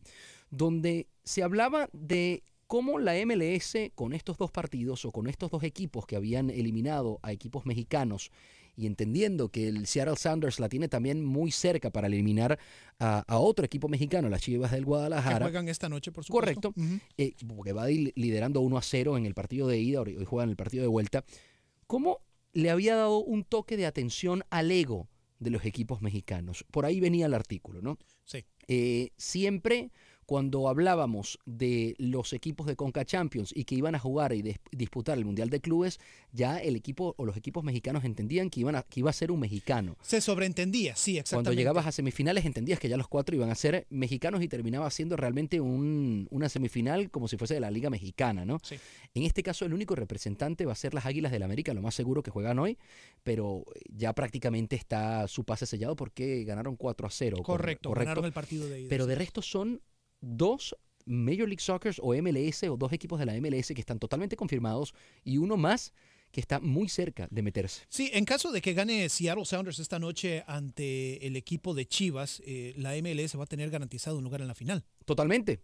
[0.50, 5.64] donde se hablaba de cómo la MLS con estos dos partidos o con estos dos
[5.64, 8.30] equipos que habían eliminado a equipos mexicanos
[8.78, 12.60] y entendiendo que el Seattle Sounders la tiene también muy cerca para eliminar
[13.00, 15.46] a, a otro equipo mexicano, las Chivas del Que Guadalajara.
[15.48, 16.72] juegan esta noche, por supuesto.
[16.72, 17.02] Correcto.
[17.18, 20.26] eh, porque va li- liderando 1 a 0 en el partido de ida, hoy hoy
[20.26, 21.26] juega en el partido de vuelta.
[21.88, 22.20] ¿Cómo
[22.54, 26.64] le había dado un toque de atención al ego de los equipos mexicanos?
[26.72, 27.98] Por ahí venía el artículo, ¿no?
[28.26, 28.46] Sí.
[28.68, 29.92] Eh, siempre
[30.30, 34.60] cuando hablábamos de los equipos de Conca Champions y que iban a jugar y dis-
[34.72, 36.00] disputar el Mundial de Clubes,
[36.32, 39.32] ya el equipo o los equipos mexicanos entendían que, iban a- que iba a ser
[39.32, 39.98] un mexicano.
[40.04, 41.48] Se sobreentendía, sí, exactamente.
[41.48, 44.88] Cuando llegabas a semifinales entendías que ya los cuatro iban a ser mexicanos y terminaba
[44.92, 48.60] siendo realmente un- una semifinal como si fuese de la Liga Mexicana, ¿no?
[48.62, 48.76] Sí.
[49.16, 51.96] En este caso el único representante va a ser las Águilas del América, lo más
[51.96, 52.78] seguro que juegan hoy,
[53.24, 57.38] pero ya prácticamente está su pase sellado porque ganaron 4 a 0.
[57.38, 58.90] cor- Correcto, ganaron el partido de ida.
[58.90, 59.82] Pero de resto son
[60.22, 64.36] dos Major League Soccer o MLS o dos equipos de la MLS que están totalmente
[64.36, 65.94] confirmados y uno más
[66.32, 67.82] que está muy cerca de meterse.
[67.90, 72.42] Sí, en caso de que gane Seattle Sounders esta noche ante el equipo de Chivas,
[72.46, 74.86] eh, la MLS va a tener garantizado un lugar en la final.
[75.06, 75.62] Totalmente.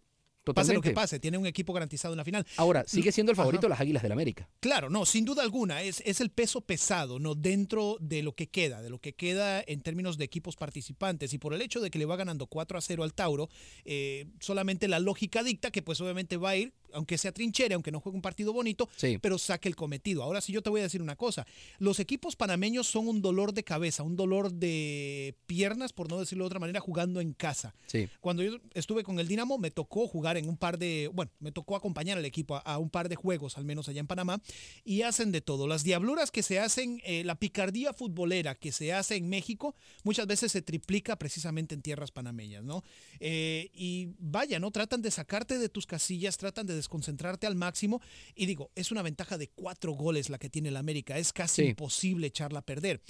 [0.53, 2.45] Pase lo que pase, tiene un equipo garantizado en la final.
[2.57, 3.67] Ahora, sigue siendo el favorito Ajá.
[3.67, 4.49] de las Águilas del América.
[4.59, 7.35] Claro, no, sin duda alguna, es, es el peso pesado, ¿no?
[7.35, 11.33] Dentro de lo que queda, de lo que queda en términos de equipos participantes.
[11.33, 13.49] Y por el hecho de que le va ganando 4 a 0 al Tauro,
[13.85, 17.91] eh, solamente la lógica dicta que pues obviamente va a ir, aunque sea trinchera, aunque
[17.91, 19.17] no juegue un partido bonito, Sí.
[19.21, 20.23] pero saque el cometido.
[20.23, 21.45] Ahora sí yo te voy a decir una cosa,
[21.79, 26.43] los equipos panameños son un dolor de cabeza, un dolor de piernas, por no decirlo
[26.43, 27.75] de otra manera, jugando en casa.
[27.87, 28.07] Sí.
[28.19, 31.51] Cuando yo estuve con el Dinamo, me tocó jugar en un par de, bueno, me
[31.51, 34.41] tocó acompañar al equipo a, a un par de juegos, al menos allá en Panamá,
[34.83, 35.67] y hacen de todo.
[35.67, 40.27] Las diabluras que se hacen, eh, la picardía futbolera que se hace en México, muchas
[40.27, 42.83] veces se triplica precisamente en tierras panameñas, ¿no?
[43.19, 44.71] Eh, y vaya, ¿no?
[44.71, 48.01] Tratan de sacarte de tus casillas, tratan de desconcentrarte al máximo.
[48.35, 51.17] Y digo, es una ventaja de cuatro goles la que tiene el América.
[51.17, 51.67] Es casi Sí.
[51.69, 53.01] imposible echarla a perder.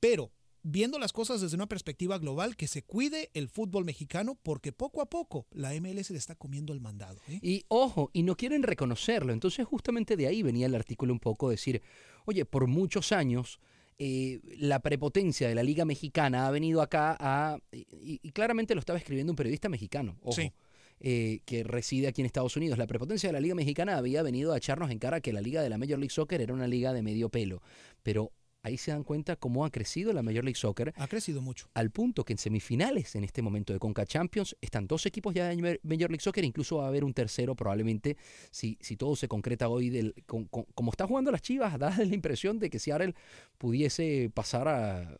[0.00, 4.72] Pero viendo las cosas desde una perspectiva global, que se cuide el fútbol mexicano porque
[4.72, 7.20] poco a poco la MLS le está comiendo el mandado.
[7.28, 7.38] ¿eh?
[7.42, 9.32] Y ojo, y no quieren reconocerlo.
[9.32, 11.82] Entonces justamente de ahí venía el artículo un poco decir,
[12.24, 13.60] oye, por muchos años
[13.98, 17.58] eh, la prepotencia de la Liga Mexicana ha venido acá a...
[17.70, 20.32] Y, y claramente lo estaba escribiendo un periodista mexicano, ojo.
[20.32, 20.50] Sí.
[21.00, 22.78] Eh, que reside aquí en Estados Unidos.
[22.78, 25.62] La prepotencia de la Liga Mexicana había venido a echarnos en cara que la Liga
[25.62, 27.62] de la Major League Soccer era una liga de medio pelo.
[28.02, 31.68] Pero ahí se dan cuenta cómo ha crecido la Major League Soccer Ha crecido mucho.
[31.74, 35.48] al punto que en semifinales en este momento de Conca Champions están dos equipos ya
[35.48, 38.16] de Major- League Soccer, incluso va a haber un tercero probablemente
[38.50, 39.90] si, si todo se concreta hoy.
[39.90, 43.14] Del, con- con- como está jugando las Chivas, da la impresión de que Seattle
[43.58, 45.14] pudiese pasar a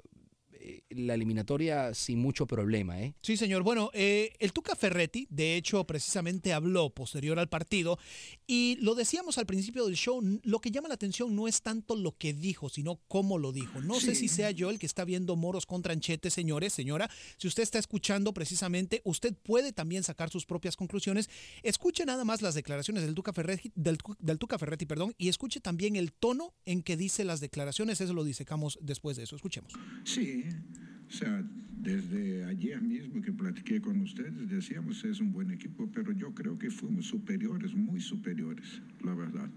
[0.90, 3.00] la eliminatoria sin mucho problema.
[3.02, 3.14] ¿eh?
[3.22, 3.62] Sí, señor.
[3.62, 7.98] Bueno, eh, el Tuca Ferretti, de hecho, precisamente habló posterior al partido
[8.46, 11.96] y lo decíamos al principio del show, lo que llama la atención no es tanto
[11.96, 13.80] lo que dijo, sino cómo lo dijo.
[13.80, 17.10] No sé si sea yo el que está viendo moros con tranchete, señores, señora.
[17.38, 21.28] Si usted está escuchando precisamente, usted puede también sacar sus propias conclusiones.
[21.62, 25.28] Escuche nada más las declaraciones del Tuca Ferretti, del, Tu- del Tuca Ferretti, perdón, y
[25.28, 28.00] escuche también el tono en que dice las declaraciones.
[28.00, 29.36] Eso lo disecamos después de eso.
[29.36, 29.72] Escuchemos.
[30.04, 30.44] Sí,
[31.08, 31.44] o sea,
[31.84, 36.58] desde ayer mismo que platiqué con ustedes, decíamos es un buen equipo, pero yo creo
[36.58, 39.50] que fuimos superiores, muy superiores, la verdad.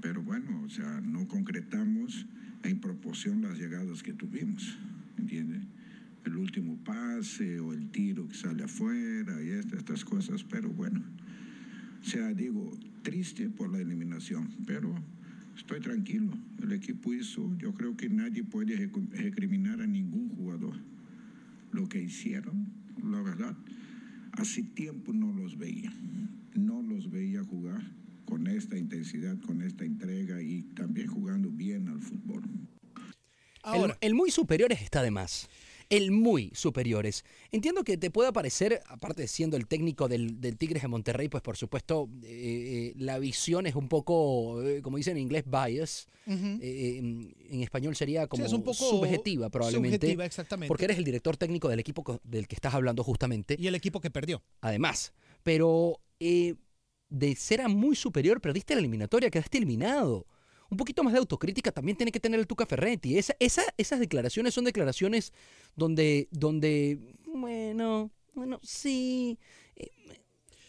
[0.00, 2.26] Pero bueno, o sea, no concretamos
[2.64, 4.76] en proporción las llegadas que tuvimos,
[5.18, 5.60] ¿entiende?
[6.24, 11.00] El último pase o el tiro que sale afuera y estas, estas cosas, pero bueno,
[12.00, 14.94] o sea, digo, triste por la eliminación, pero
[15.56, 16.32] estoy tranquilo.
[16.62, 18.76] El equipo hizo, yo creo que nadie puede
[19.10, 20.76] recriminar a ningún jugador.
[21.72, 23.56] Lo que hicieron, la verdad,
[24.32, 25.92] hace tiempo no los veía.
[26.54, 27.82] No los veía jugar
[28.24, 32.42] con esta intensidad, con esta entrega y también jugando bien al fútbol.
[33.74, 35.48] el, el muy superiores está de más.
[35.88, 37.24] El muy superiores.
[37.52, 41.28] Entiendo que te pueda parecer, aparte de siendo el técnico del, del Tigres de Monterrey,
[41.28, 45.44] pues por supuesto eh, eh, la visión es un poco, eh, como dicen en inglés,
[45.46, 46.08] bias.
[46.28, 49.98] Eh, en, en español sería como es un poco subjetiva probablemente.
[49.98, 50.66] subjetiva, exactamente.
[50.68, 53.56] Porque eres el director técnico del equipo del que estás hablando justamente.
[53.58, 54.42] Y el equipo que perdió.
[54.60, 55.12] Además.
[55.44, 56.54] Pero eh,
[57.08, 60.26] de ser a muy superior, perdiste la eliminatoria, quedaste eliminado.
[60.70, 63.18] Un poquito más de autocrítica también tiene que tener el Tuca Ferretti.
[63.18, 65.32] Esa, esa- esas declaraciones son declaraciones
[65.76, 69.38] donde, donde bueno, bueno, sí.
[69.76, 69.90] eh,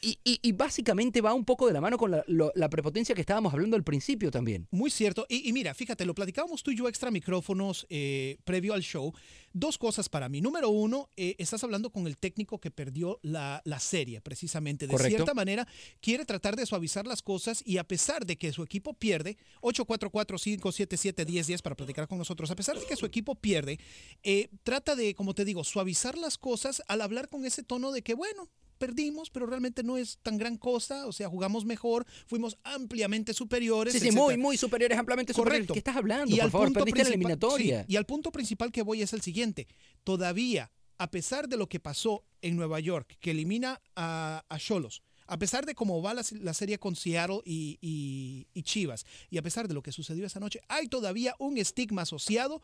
[0.01, 3.15] Y, y- y básicamente va un poco de la mano con la, lo- la prepotencia
[3.15, 4.67] que estábamos hablando al principio también.
[4.71, 5.25] Muy cierto.
[5.27, 9.11] Y, y mira, fíjate, lo platicábamos tú y yo extra micrófonos eh, previo al show.
[9.53, 10.39] Dos cosas para mí.
[10.39, 14.85] Número uno, eh, estás hablando con el técnico que perdió la, la serie, precisamente.
[14.85, 15.15] De Correcto.
[15.15, 15.67] cierta manera,
[15.99, 21.61] quiere tratar de suavizar las cosas y a pesar de que su equipo pierde, 844-577-1010
[21.61, 23.79] para platicar con nosotros, a pesar de que su equipo pierde,
[24.23, 28.01] eh, trata de, como te digo, suavizar las cosas al hablar con ese tono de
[28.01, 32.57] que, bueno, perdimos, pero realmente no es tan gran cosa, o sea, jugamos mejor, fuimos
[32.63, 33.93] ampliamente superiores.
[33.93, 34.25] Sí, sí, etcétera.
[34.25, 35.57] muy, muy superiores, ampliamente superiores.
[35.67, 35.73] Correcto.
[35.73, 36.33] ¿Qué estás hablando?
[36.33, 37.79] Y por al favor, punto perdiste la principal- eliminatoria.
[37.81, 39.67] sí, y al punto principal que voy es el siguiente.
[40.03, 45.01] Todavía, a pesar de lo que pasó en Nueva York, que elimina a a Cholos,
[45.29, 49.37] a pesar de cómo va la, la serie con Seattle y, y- y Chivas, y
[49.37, 52.61] a pesar de lo que sucedió esa noche, hay todavía un estigma asociado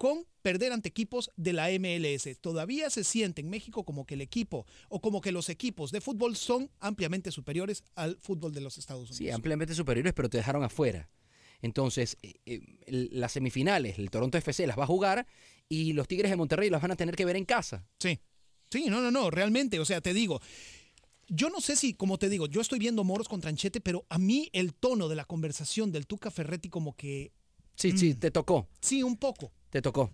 [0.00, 2.26] con perder ante equipos de la MLS.
[2.40, 6.00] Todavía se siente en México como que el equipo o como que los equipos de
[6.00, 9.18] fútbol son ampliamente superiores al fútbol de los Estados Unidos.
[9.18, 11.10] Sí, ampliamente superiores, pero te dejaron afuera.
[11.60, 12.62] Entonces, eh, eh,
[13.12, 15.26] las semifinales, el Toronto FC las va a jugar
[15.68, 17.86] y los Tigres de Monterrey las van a tener que ver en casa.
[17.98, 18.18] Sí.
[18.70, 20.40] Sí, no, no, no, realmente, o sea, te digo,
[21.28, 24.16] yo no sé si, como te digo, yo estoy viendo moros con tranchete, pero a
[24.16, 27.32] mí el tono de la conversación del Tuca Ferretti como que...
[27.74, 28.66] Sí, sí, te tocó.
[28.80, 29.52] Sí, un poco.
[29.70, 30.10] Te tocó.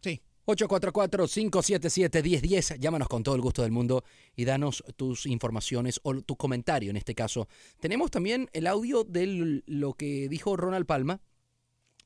[0.00, 0.20] Sí.
[0.46, 2.78] 844-577-1010.
[2.78, 4.04] Llámanos con todo el gusto del mundo
[4.36, 7.48] y danos tus informaciones o tu comentario en este caso.
[7.80, 11.20] Tenemos también el audio de lo que dijo Ronald Palma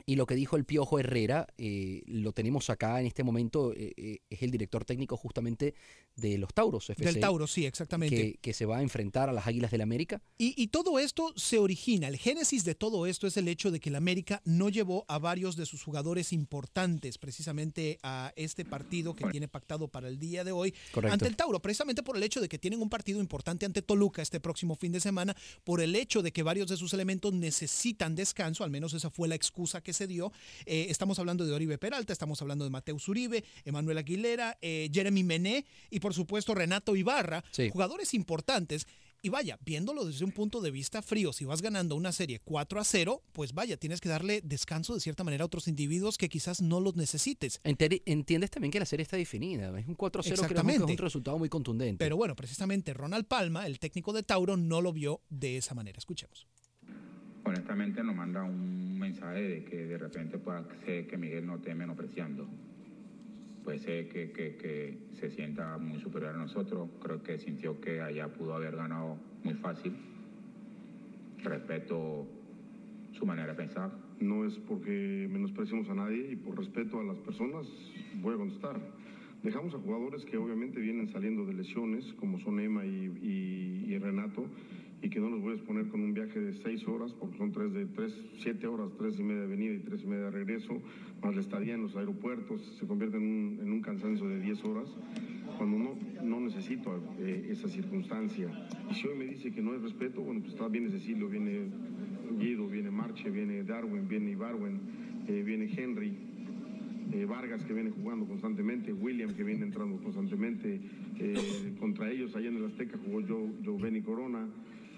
[0.08, 1.46] y lo que dijo el Piojo Herrera.
[1.58, 3.74] eh, lo tenemos acá en este momento.
[3.74, 5.74] eh, eh, es el director técnico justamente
[6.16, 7.12] de los Tauros FC.
[7.12, 8.16] Del Tauro, sí, exactamente.
[8.16, 10.22] Que, que se va a enfrentar a las Águilas del América.
[10.38, 13.80] Y, y todo esto se origina, el génesis de todo esto es el hecho de
[13.80, 19.14] que el América no llevó a varios de sus jugadores importantes precisamente a este partido
[19.14, 21.12] que tiene pactado para el día de hoy Correcto.
[21.12, 24.22] ante el Tauro, precisamente por el hecho de que tienen un partido importante ante Toluca
[24.22, 28.14] este próximo fin de semana, por el hecho de que varios de sus elementos necesitan
[28.14, 30.32] descanso, al menos esa fue la excusa que se dio.
[30.64, 35.22] Eh, estamos hablando de Oribe Peralta, estamos hablando de Mateus Uribe, Emanuel Aguilera, eh, Jeremy
[35.24, 37.68] Mené y por supuesto Renato Ibarra, Sí.
[37.70, 38.86] jugadores importantes.
[39.20, 42.78] Y vaya, viéndolo desde un punto de vista frío, si vas ganando una serie 4
[42.80, 46.28] a 0, pues vaya, tienes que darle descanso de cierta manera a otros individuos que
[46.28, 47.60] quizás no los necesites.
[47.64, 49.76] Entiendes también que la serie está definida.
[49.76, 51.98] Es un 4-0 creo que es un resultado muy contundente.
[51.98, 55.98] Pero bueno, precisamente Ronald Palma, el técnico de Tauro, no lo vio de esa manera.
[55.98, 56.46] Escuchemos.
[57.48, 61.74] Honestamente nos manda un mensaje de que de repente pueda ser que Miguel no esté
[61.74, 62.46] menospreciando.
[63.64, 66.88] Puede ser que, que- se sienta muy superior a nosotros.
[67.02, 69.92] Creo que sintió que allá pudo haber ganado muy fácil.
[71.42, 72.26] Respeto
[73.12, 73.90] su manera de pensar.
[74.20, 77.66] No es porque menospreciemos a nadie y por respeto a las personas
[78.22, 78.80] voy a contestar.
[79.42, 84.46] Dejamos a jugadores que obviamente vienen saliendo de lesiones, como son Emma y Renato,
[85.00, 87.52] y que no los voy a exponer con un viaje de seis horas, porque son
[87.52, 90.30] tres de tres, siete horas, tres y media de venida y tres y media de
[90.32, 90.82] regreso,
[91.22, 94.88] más la estadía en los aeropuertos, se convierte en un, cansancio de 10 horas,
[95.56, 98.48] cuando no, no necesito eh, esa circunstancia.
[98.90, 101.70] Y si hoy me dice que no hay respeto, bueno, pues está viene Cecilio, viene
[102.38, 104.80] Guido, viene Marche, viene Darwin, viene Ibarwen,
[105.28, 106.12] eh, viene Henry,
[107.12, 110.80] eh, Vargas que viene jugando constantemente, William que viene entrando constantemente,
[111.80, 114.46] contra ellos allá en el Azteca jugó yo, yo Benny Corona,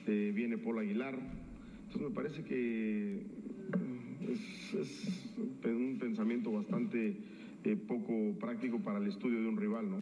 [0.06, 1.14] eh, viene Paul Aguilar.
[1.14, 3.22] Entonces me parece que
[3.76, 5.08] mm, es, es
[5.64, 7.16] un pensamiento bastante
[7.64, 10.00] eh, poco práctico para el estudio de un rival, ¿no?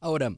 [0.00, 0.36] Ahora,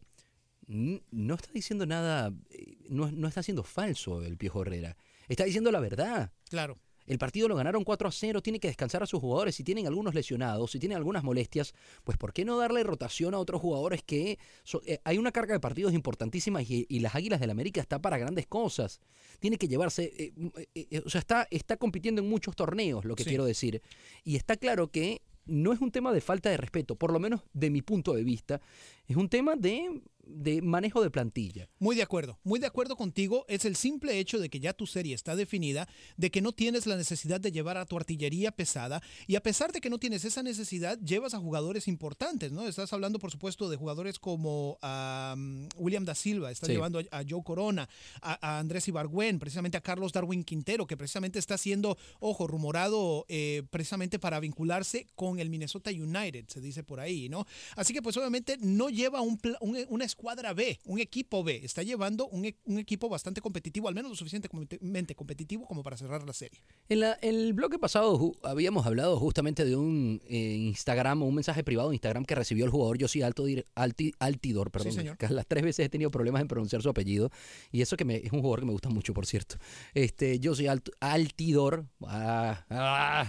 [0.68, 4.96] n- no está diciendo nada, eh, no, no está siendo falso el Piojo Herrera.
[5.28, 6.32] Está diciendo la verdad.
[6.50, 6.78] Claro.
[7.06, 9.54] El partido lo ganaron 4 a 0, tiene que descansar a sus jugadores.
[9.54, 13.38] Si tienen algunos lesionados, si tienen algunas molestias, pues ¿por qué no darle rotación a
[13.38, 17.40] otros jugadores que so- eh, hay una carga de partidos importantísima y, y las Águilas
[17.40, 19.00] del América está para grandes cosas.
[19.40, 20.32] Tiene que llevarse, eh,
[20.74, 23.30] eh, o sea, está, está compitiendo en muchos torneos, lo que Sí.
[23.30, 23.82] quiero decir.
[24.24, 27.42] Y está claro que no es un tema de falta de respeto, por lo menos
[27.52, 28.62] de mi punto de vista,
[29.06, 31.68] es un tema de, de manejo de plantilla.
[31.78, 33.44] Muy de acuerdo, muy de acuerdo contigo.
[33.48, 36.86] Es el simple hecho de que ya tu serie está definida, de que no tienes
[36.86, 40.24] la necesidad de llevar a tu artillería pesada y a pesar de que no tienes
[40.24, 42.66] esa necesidad, llevas a jugadores importantes, ¿no?
[42.66, 46.74] Estás hablando, por supuesto, de jugadores como am, William da Silva, estás Sí.
[46.74, 47.88] llevando a, a Joe Corona,
[48.20, 53.26] a, a Andrés Ibargüen, precisamente a Carlos Darwin Quintero, que precisamente está siendo, ojo, rumorado
[53.28, 57.46] eh, precisamente para vincularse con el Minnesota United, se dice por ahí, ¿no?
[57.76, 61.82] Así que pues obviamente no lleva un, un- una escuadra B, un equipo B, está
[61.82, 66.22] llevando un, e- un equipo bastante competitivo, al menos lo suficientemente competitivo como para cerrar
[66.24, 66.60] la serie.
[66.88, 71.64] En la- el bloque pasado habíamos hablado justamente de un eh, Instagram o un mensaje
[71.64, 74.70] privado de Instagram que recibió el jugador Josi Alto, Alti- Altidor.
[74.70, 75.16] Perdón, señor.
[75.30, 77.30] las tres veces he tenido problemas en pronunciar su apellido.
[77.72, 79.56] Y eso que me- es un jugador que me gusta mucho, por cierto.
[79.94, 81.86] Este, Josi Alt- Altidor.
[82.06, 83.26] Ah, ah.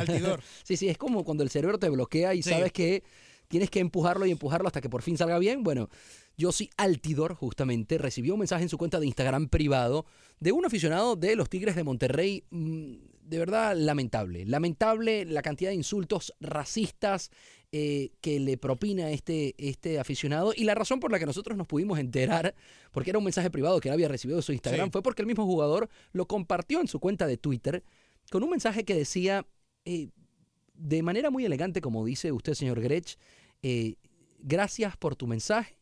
[0.00, 0.40] Altidor.
[0.64, 2.50] sí, sí, es como cuando el cerebro te bloquea y Sí.
[2.50, 3.02] sabes que
[3.48, 5.62] tienes que empujarlo y empujarlo hasta que por fin salga bien.
[5.62, 5.90] Bueno,
[6.40, 10.06] Josi Altidor justamente recibió un mensaje en su cuenta de Instagram privado
[10.40, 12.44] de un aficionado de los Tigres de Monterrey.
[12.50, 14.44] mm, De verdad, lamentable.
[14.44, 17.30] Lamentable la cantidad de insultos racistas
[17.70, 20.52] eh, que le propina este, este aficionado.
[20.54, 22.54] Y la razón por la que nosotros nos pudimos enterar,
[22.90, 24.92] porque era un mensaje privado que él había recibido de su Instagram, Sí.
[24.92, 27.82] fue porque el mismo jugador lo compartió en su cuenta de Twitter
[28.30, 29.46] con un mensaje que decía,
[29.86, 30.08] eh,
[30.74, 33.16] de manera muy elegante, como dice usted, señor Grech,
[33.62, 33.94] eh,
[34.40, 35.78] gracias por tu mensaje.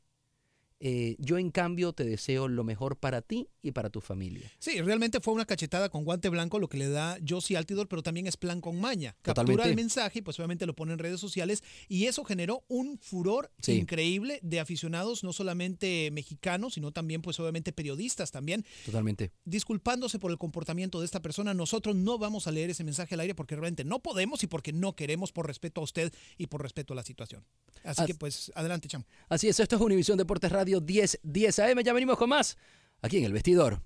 [0.82, 4.50] Eh, yo en cambio te deseo lo mejor para ti y para tu familia.
[4.58, 8.02] Sí, realmente fue una cachetada con guante blanco lo que le da Josie Altidor, pero
[8.02, 9.12] también es plan con maña.
[9.22, 9.68] Captura Totalmente.
[9.70, 13.50] el mensaje y pues obviamente lo pone en redes sociales y eso generó un furor
[13.60, 13.72] Sí.
[13.72, 18.64] increíble de aficionados, no solamente mexicanos, sino también pues obviamente periodistas también.
[18.86, 19.32] Totalmente.
[19.44, 21.54] disculpándose por el comportamiento de esta persona.
[21.54, 24.72] Nosotros no vamos a leer ese mensaje al aire porque realmente no podemos y porque
[24.72, 27.44] no queremos por respeto a usted y por respeto a la situación.
[27.84, 29.04] Así As- que pues adelante, Cham.
[29.28, 31.82] Así es, esto es Univisión Deportes Radio 10, 10 AM.
[31.82, 32.56] Ya venimos con más
[33.02, 33.80] aquí en el vestidor.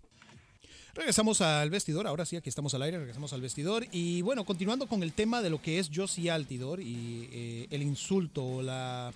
[0.94, 3.84] Regresamos al vestidor, ahora sí, aquí estamos al aire, regresamos al vestidor.
[3.90, 7.82] Y bueno, continuando con el tema de lo que es Josie Altidor y eh, el
[7.82, 9.12] insulto, o la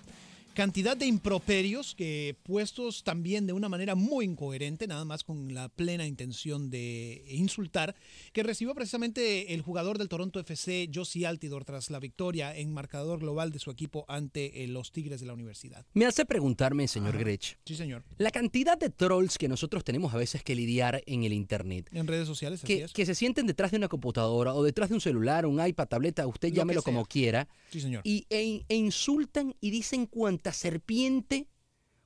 [0.59, 5.69] cantidad de improperios que puestos también de una manera muy incoherente, nada más con la
[5.69, 7.95] plena intención de insultar,
[8.33, 13.21] que recibió precisamente el jugador del Toronto FC, Josie Altidor, tras la victoria en marcador
[13.21, 15.87] global de su equipo ante eh, los Tigres de la Universidad.
[15.95, 18.03] Me hace preguntarme, señor Grech, Sí, señor.
[18.19, 21.89] la cantidad de trolls que nosotros tenemos a veces que lidiar en el Internet.
[21.93, 22.93] En redes sociales, así Que, es.
[22.93, 26.27] que se sienten detrás de una computadora o detrás de un celular, un iPad, tableta,
[26.27, 28.01] usted Lo llámelo como quiera, Sí, señor.
[28.05, 30.07] y, e, e insultan y dicen
[30.53, 31.47] serpiente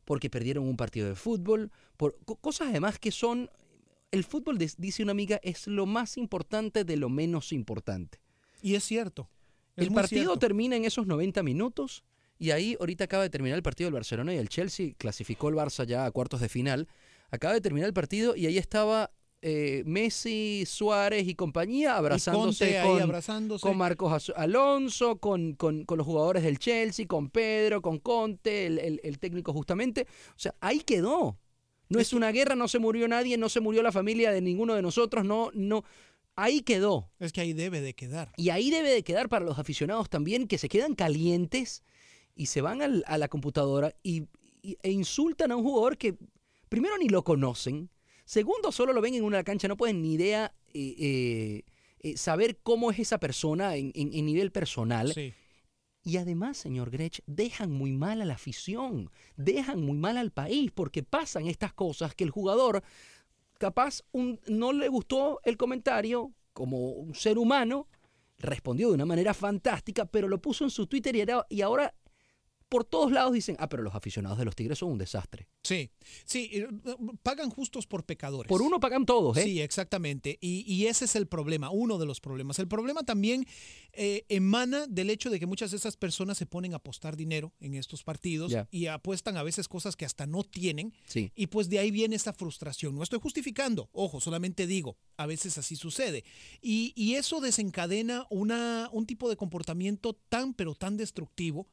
[0.04, 3.50] porque perdieron un partido de fútbol, por co- cosas además que son,
[4.10, 8.20] el fútbol, dice una amiga, es lo más importante de lo menos importante.
[8.60, 9.28] Y es cierto.
[9.76, 10.38] es el partido cierto.
[10.38, 12.04] termina en esos 90 minutos
[12.38, 15.54] y ahí ahorita acaba de terminar el partido del Barcelona y el Chelsea clasificó el
[15.54, 16.88] Barça ya a cuartos de final.
[17.30, 19.12] Acaba de terminar el partido y ahí estaba
[19.42, 23.60] eh, Messi, Suárez y compañía abrazándose, con, abrazándose.
[23.62, 28.78] con Marcos Alonso, con, con- con los jugadores del Chelsea, con Pedro, con Conte, el,
[28.78, 30.06] el- el técnico justamente.
[30.30, 31.38] O sea, ahí quedó.
[31.88, 34.74] No es una guerra, no se murió nadie, no se murió la familia de ninguno
[34.74, 35.84] de nosotros, no, no.
[36.36, 37.10] Ahí quedó.
[37.18, 38.32] Es que ahí debe de quedar.
[38.38, 41.82] Y ahí debe de quedar para los aficionados también que se quedan calientes
[42.34, 44.22] y se van al- a la computadora y,
[44.62, 46.14] y- e insultan a un jugador que
[46.70, 47.90] primero ni lo conocen,
[48.24, 51.62] segundo solo lo ven en una cancha, no pueden ni idea eh, eh,
[52.00, 55.12] eh, saber cómo es esa persona en, en- en nivel personal.
[55.12, 55.32] Sí.
[56.04, 60.72] Y además, señor Grech, dejan muy mal a la afición, dejan muy mal al país,
[60.72, 62.82] porque pasan estas cosas que el jugador,
[63.58, 67.86] capaz, un- no le gustó el comentario como un ser humano,
[68.38, 71.94] respondió de una manera fantástica, pero lo puso en su Twitter y, era- y ahora
[72.72, 75.46] por todos lados dicen, ah, pero los aficionados de los Tigres son un desastre.
[75.62, 75.90] Sí,
[76.24, 76.66] sí, eh,
[77.22, 78.48] pagan justos por pecadores.
[78.48, 79.42] Por uno pagan todos, ¿eh?
[79.42, 80.38] Sí, exactamente.
[80.40, 82.58] Y, y ese es el problema, uno de los problemas.
[82.58, 83.46] El problema también
[83.92, 87.52] eh, emana del hecho de que muchas de esas personas se ponen a apostar dinero
[87.60, 90.94] en estos partidos y apuestan a veces cosas que hasta no tienen.
[91.04, 91.30] Sí.
[91.36, 92.94] Y pues de ahí viene esta frustración.
[92.94, 96.24] No estoy justificando, ojo, solamente digo, a veces así sucede.
[96.62, 101.68] Y, y eso desencadena una, un tipo de comportamiento tan, pero tan destructivo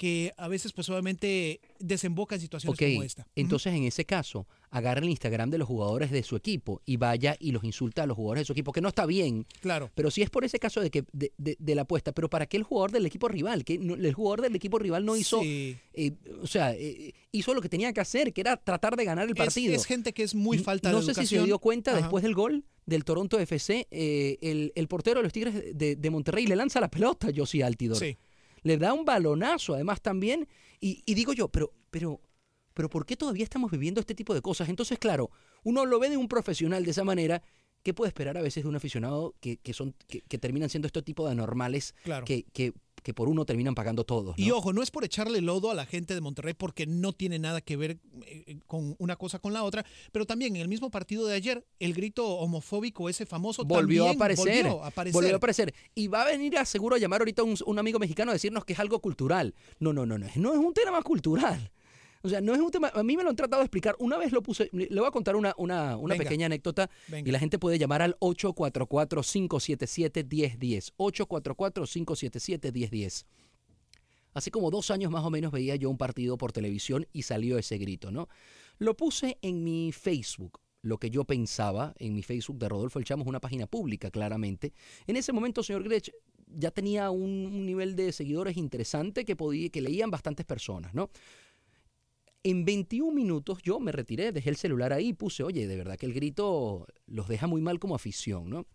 [0.00, 3.26] que a veces pues obviamente desemboca en situaciones como esta.
[3.36, 7.36] entonces en ese caso, agarra el Instagram de los jugadores de su equipo y vaya
[7.38, 9.44] y los insulta a los jugadores de su equipo, que no está bien.
[9.60, 9.90] Claro.
[9.94, 12.46] Pero si es por ese caso de que de, de- de la apuesta, pero ¿para
[12.46, 13.62] qué el jugador del equipo rival?
[13.62, 15.76] Que no- el jugador del equipo rival no hizo, Sí.
[15.92, 19.26] eh, o sea, eh, hizo lo que tenía que hacer, que era tratar de ganar
[19.26, 19.74] el Es- partido.
[19.74, 22.00] Es, gente que es muy falta no de sé si se dio cuenta Ajá.
[22.00, 26.10] después del gol del Toronto FC, eh, el, el portero de los Tigres de, de
[26.10, 27.98] Monterrey le lanza la pelota a Josie Altidor.
[27.98, 28.16] Sí.
[28.62, 30.48] Le da un balonazo además también.
[30.80, 32.20] Y, y digo yo, pero, pero,
[32.74, 34.68] pero ¿por qué todavía estamos viviendo este tipo de cosas?
[34.68, 35.30] Entonces, claro,
[35.62, 37.42] uno lo ve de un profesional de esa manera.
[37.82, 40.86] ¿Qué puede esperar a veces de un aficionado que, que son, que, que terminan siendo
[40.86, 42.26] este tipo de anormales Claro.
[42.26, 44.38] que, que, que por uno terminan pagando todos?
[44.38, 44.44] ¿no?
[44.44, 47.38] Y ojo, no es por echarle lodo a la gente de Monterrey porque no tiene
[47.38, 50.90] nada que ver eh, con una cosa con la otra, pero también en el mismo
[50.90, 54.64] partido de ayer, el grito homofóbico ese famoso volvió a aparecer.
[54.64, 55.14] volvió a aparecer.
[55.14, 55.74] Volvió a aparecer.
[55.94, 58.64] Y va a venir a seguro a llamar ahorita un, un amigo mexicano a decirnos
[58.64, 59.54] que es algo cultural.
[59.78, 60.26] No, no, no, no.
[60.36, 61.70] No es un tema cultural.
[62.22, 62.90] O sea, no es un tema.
[62.94, 63.96] A mí me lo han tratado de explicar.
[63.98, 64.68] Una vez lo puse.
[64.72, 66.24] Le voy a contar una, una, una Venga.
[66.24, 66.90] pequeña anécdota.
[67.08, 67.28] Venga.
[67.28, 70.92] Y la gente puede llamar al 844-577-1010.
[70.98, 73.24] 844-577-1010.
[74.34, 77.58] Hace como dos años más o menos veía yo un partido por televisión y salió
[77.58, 78.28] ese grito, ¿no?
[78.78, 83.04] Lo puse en mi Facebook, lo que yo pensaba en mi Facebook de Rodolfo El
[83.04, 84.72] Chamo, es una página pública, claramente.
[85.06, 86.10] En ese momento, señor Grech,
[86.46, 91.10] ya tenía un, un nivel de seguidores interesante que, podía, que leían bastantes personas, ¿no?
[92.42, 95.96] En 21 minutos yo me retiré, dejé el celular ahí y puse, oye, de verdad
[95.98, 98.66] que el grito los deja muy mal como afición, ¿no?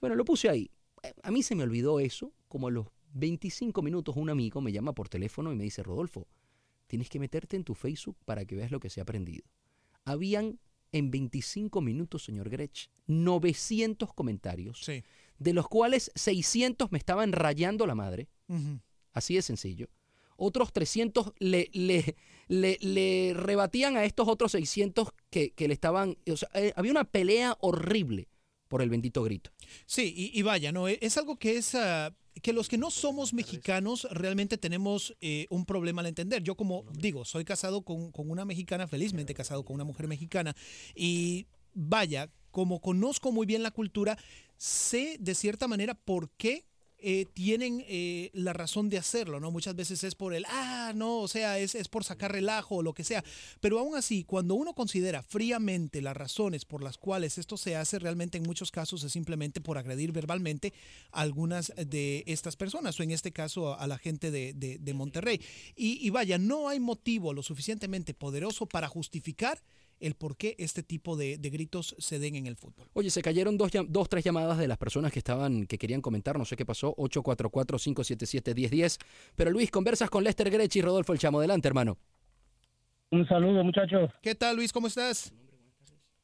[0.00, 0.70] Bueno, lo puse ahí.
[1.02, 4.72] Eh, A mí se me olvidó eso, como a los 25 minutos un amigo me
[4.72, 6.26] llama por teléfono y me dice, Rodolfo,
[6.88, 9.44] tienes que meterte en tu Facebook para que veas lo que se ha aprendido.
[10.04, 10.58] Habían
[10.92, 15.02] en 25 minutos, señor Grech, 900 comentarios, Sí.
[15.38, 18.28] de los cuales 600 me estaban rayando la madre,
[19.12, 19.88] así de sencillo.
[20.36, 22.16] Otros 300 le, le,
[22.48, 26.16] le, le rebatían a estos otros 600 que, que le estaban...
[26.30, 28.28] O sea, eh, había una pelea horrible
[28.68, 29.50] por el bendito grito.
[29.86, 30.88] Sí, y, vaya, ¿no?
[30.88, 31.74] Es algo que es...
[31.74, 36.42] ah, que los que no somos mexicanos realmente tenemos eh, un problema al entender.
[36.42, 40.54] Yo como digo, soy casado con, con una mexicana, felizmente casado con una mujer mexicana,
[40.94, 44.18] y vaya, como conozco muy bien la cultura,
[44.56, 46.66] sé de cierta manera por qué
[46.98, 49.50] eh, tienen eh, la razón de hacerlo, ¿no?
[49.50, 52.82] Muchas veces es por el, ah, no, o sea, es, es por sacar relajo o
[52.82, 53.22] lo que sea.
[53.60, 57.98] Pero aún así, cuando uno considera fríamente las razones por las cuales esto se hace,
[57.98, 60.72] realmente en muchos casos es simplemente por agredir verbalmente
[61.12, 64.78] a algunas de estas personas, o en este caso a, a la gente de, de-
[64.78, 65.40] de Monterrey.
[65.76, 69.62] Y, y vaya, no hay motivo lo suficientemente poderoso para justificar
[70.00, 72.88] el por qué este tipo de, de gritos se den en el fútbol.
[72.92, 76.38] Oye, se cayeron dos, dos, tres llamadas de las personas que estaban, que querían comentar,
[76.38, 78.98] no sé qué pasó, 844-577-1010.
[79.34, 81.38] Pero Luis, conversas con Lester Grech y Rodolfo El Chamo.
[81.38, 81.96] Adelante, hermano.
[83.10, 84.10] Un saludo, muchachos.
[84.20, 84.72] ¿Qué tal, Luis?
[84.72, 85.32] ¿Cómo estás?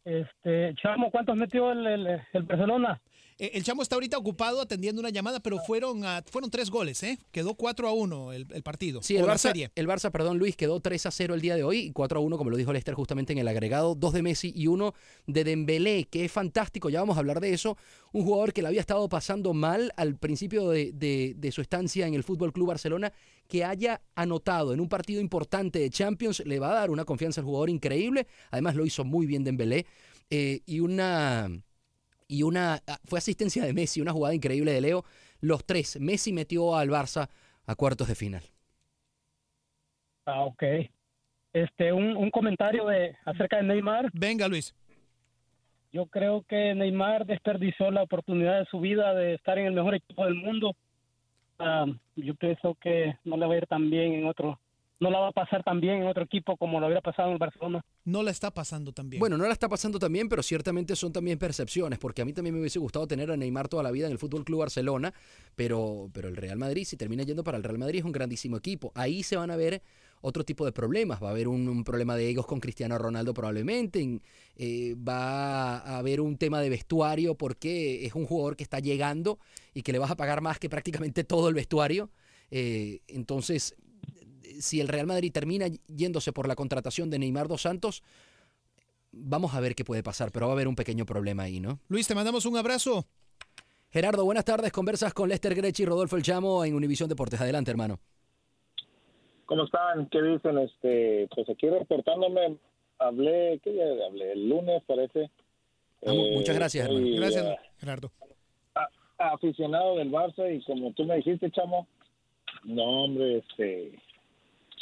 [0.05, 3.01] Este, Chamo, ¿cuántos metió el, el, el Barcelona?
[3.45, 7.03] Eh, El Chamo está ahorita ocupado atendiendo una llamada, pero fueron, a- fueron tres goles,
[7.03, 7.19] ¿eh?
[7.33, 9.03] Quedó 4 a 1 el, el partido.
[9.03, 9.73] Sí, el Barça, serie.
[9.75, 12.23] el Barça, perdón, Luis, quedó 3 a 0 el día de hoy y 4 a
[12.23, 13.97] 1, como lo dijo Lester justamente en el agregado.
[13.97, 14.95] Dos de Messi y uno
[15.27, 17.77] de Dembélé, que es fantástico, ya vamos a hablar de eso.
[18.13, 22.07] Un jugador que le había estado pasando mal al principio de, de- de su estancia
[22.07, 23.13] en el Fútbol Club Barcelona,
[23.49, 27.41] que haya anotado en un partido importante de Champions le va a dar una confianza
[27.41, 28.29] al jugador increíble.
[28.53, 29.85] Además lo hizo muy bien Dembélé.
[30.31, 31.51] Eh, y una
[32.33, 35.05] y una ah, fue asistencia de Messi, una jugada increíble de Leo.
[35.41, 37.29] Los tres, Messi metió al Barça
[37.67, 38.43] a cuartos de final.
[40.25, 40.63] Ah, ok.
[41.53, 44.11] Este, un, un comentario de acerca de Neymar.
[44.15, 44.75] Venga, Luis.
[45.93, 49.95] Yo creo que Neymar desperdició la oportunidad de su vida de estar en el mejor
[49.95, 50.75] equipo del mundo.
[51.59, 51.85] Ah,
[52.17, 54.59] yo pienso que no le va a ir tan bien en otro,
[55.03, 57.33] no la va a pasar tan bien en otro equipo como lo hubiera pasado en
[57.35, 57.81] el Barcelona.
[58.05, 59.21] No la está pasando tan bien.
[59.21, 62.33] Bueno, no la está pasando tan bien, pero ciertamente son también percepciones, porque a mí
[62.33, 65.13] también me hubiese gustado tener a Neymar toda la vida en el Fútbol Club Barcelona,
[65.57, 68.57] pero, pero el Real Madrid, si termina yendo para el Real Madrid, es un grandísimo
[68.57, 68.93] equipo.
[68.95, 69.83] Ahí se van a ver
[70.21, 71.21] otro tipo de problemas.
[71.23, 74.01] Va a haber un, un problema de egos con Cristiano Ronaldo probablemente.
[74.01, 74.23] en-
[74.57, 79.39] eh, va a haber un tema de vestuario porque es un jugador que está llegando
[79.75, 82.11] y que le vas a pagar más que prácticamente todo el vestuario.
[82.51, 83.75] Eh, entonces,
[84.61, 88.03] si el Real Madrid termina yéndose por la contratación de Neymar dos Santos,
[89.13, 91.79] vamos a ver qué puede pasar, pero va a haber un pequeño problema ahí, ¿no?
[91.89, 93.05] Luis, te mandamos un abrazo.
[93.91, 94.73] Gerardo, buenas tardes.
[94.73, 97.41] Conversas con Lester Grechi y Rodolfo El Chamo en Univisión Deportes.
[97.41, 97.99] Adelante, hermano.
[99.47, 100.07] ¿Cómo están?
[100.07, 100.57] ¿Qué dicen?
[100.59, 102.57] Este, pues aquí reportándome,
[102.99, 104.33] hablé, ¿qué día hablé?
[104.33, 105.31] El lunes parece.
[106.07, 107.17] Ah, mu- Eh, muchas gracias, soy, hermano.
[107.17, 108.13] Gracias, eh, Gerardo.
[108.75, 108.89] a-
[109.35, 111.87] aficionado del Barça y como tú me dijiste, chamo,
[112.65, 113.93] no, hombre, este,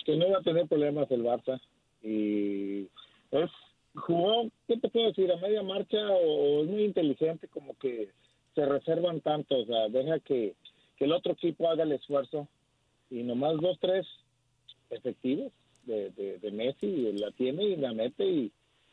[0.04, 1.60] que no iba a tener problemas el Barça
[2.02, 2.88] y
[3.30, 3.50] es
[3.94, 5.30] jugó, ¿qué te puedo decir?
[5.32, 8.10] A media marcha o, es muy inteligente, como que
[8.54, 10.54] se reservan tanto, o sea, deja que,
[10.96, 12.48] que el otro equipo haga el esfuerzo
[13.10, 14.06] y nomás dos, tres
[14.90, 15.52] efectivos
[15.84, 18.52] de, de, de Messi la tiene y la mete y,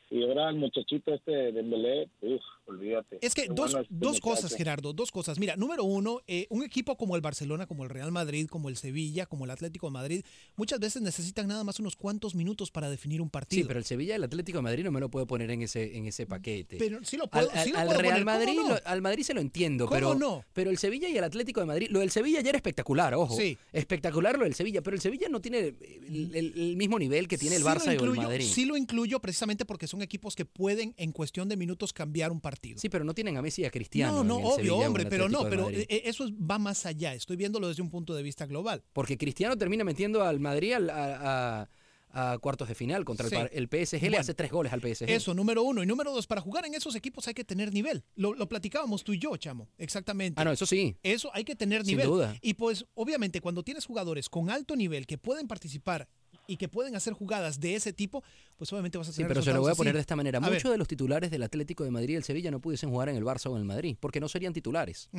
[0.10, 3.18] y ahora el muchachito este de Dembélé, uff, olvídate.
[3.22, 4.54] Es que dos, bueno este dos cosas.
[4.56, 5.38] Gerardo, dos cosas.
[5.40, 8.78] Mira, número uno, eh, un equipo como el Barcelona, como el Real Madrid, como el
[8.78, 10.24] Sevilla, como el Atlético de Madrid,
[10.56, 13.68] muchas veces necesitan nada más unos cuantos minutos para definir un Sí, partido.
[13.68, 15.98] pero el Sevilla y el Atlético de Madrid no me lo puedo poner en ese,
[15.98, 16.78] en ese paquete.
[16.78, 18.70] Pero sí lo puedo- al, sí lo al puedo Real poner, ¿cómo Madrid, no?
[18.76, 20.44] lo- al Madrid se lo entiendo, ¿Cómo pero, no?
[20.54, 23.36] pero el Sevilla y el Atlético de Madrid, lo del Sevilla ya era espectacular, ojo.
[23.36, 23.58] Sí.
[23.74, 25.60] Espectacular lo del Sevilla, pero el Sevilla no tiene
[26.08, 28.46] el, el- el mismo nivel que tiene el Sí Barça y el Madrid.
[28.46, 32.42] Sí lo incluyo precisamente porque son equipos que pueden en cuestión de minutos cambiar un
[32.42, 32.80] partido.
[32.80, 34.18] Sí, pero no tienen a Messi y a Cristiano.
[34.18, 37.14] no, no, obvio, Sevilla hombre, pero no, pero eh, eso es- va más allá.
[37.14, 38.84] Estoy viéndolo desde un punto de vista global.
[38.94, 41.70] Porque Cristiano termina metiendo al Madrid al- a, a-
[42.10, 43.38] a cuartos de final contra el Sí.
[43.52, 45.10] el, PSG, le hace tres goles al PSG.
[45.10, 45.84] Eso, número uno.
[45.84, 48.06] Y número dos, para jugar en esos equipos hay que tener nivel.
[48.16, 49.70] Lo, lo platicábamos tú y yo, chamo.
[49.78, 50.42] Exactamente.
[50.42, 50.96] Ah, no, eso sí.
[51.04, 52.08] Eso hay que tener Sin nivel.
[52.08, 52.36] duda.
[52.42, 56.08] Y pues, obviamente, cuando tienes jugadores con alto nivel que pueden participar
[56.48, 58.24] y que pueden hacer jugadas de ese tipo,
[58.56, 59.98] pues obviamente vas a Sí, tener pero se lo voy a poner así.
[59.98, 60.38] de esta manera.
[60.40, 60.54] A ver.
[60.54, 63.18] Muchos de los titulares del Atlético de Madrid y el Sevilla no pudiesen jugar en
[63.18, 65.10] el Barça o en el Madrid, porque no serían titulares.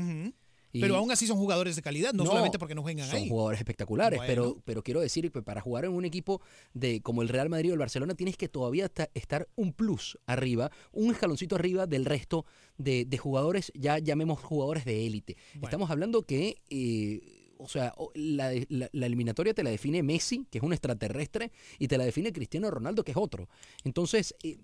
[0.71, 3.29] Y- Pero aún así son jugadores de calidad, no, solamente porque no juegan son ahí.
[3.31, 4.31] jugadores espectaculares, Bueno.
[4.31, 6.43] pero, pero quiero decir que para jugar en un equipo
[6.75, 10.19] de como el Real Madrid o el Barcelona tienes que todavía esta- estar un plus
[10.27, 12.45] arriba, un escaloncito arriba del resto
[12.77, 15.39] de, de jugadores, ya llamemos jugadores de élite.
[15.63, 20.47] Estamos hablando que, eh, o sea, o- la, la- la eliminatoria te la define Messi,
[20.51, 23.49] que es un extraterrestre, y te la define Cristiano Ronaldo, que es otro.
[23.85, 24.59] Entonces, eh,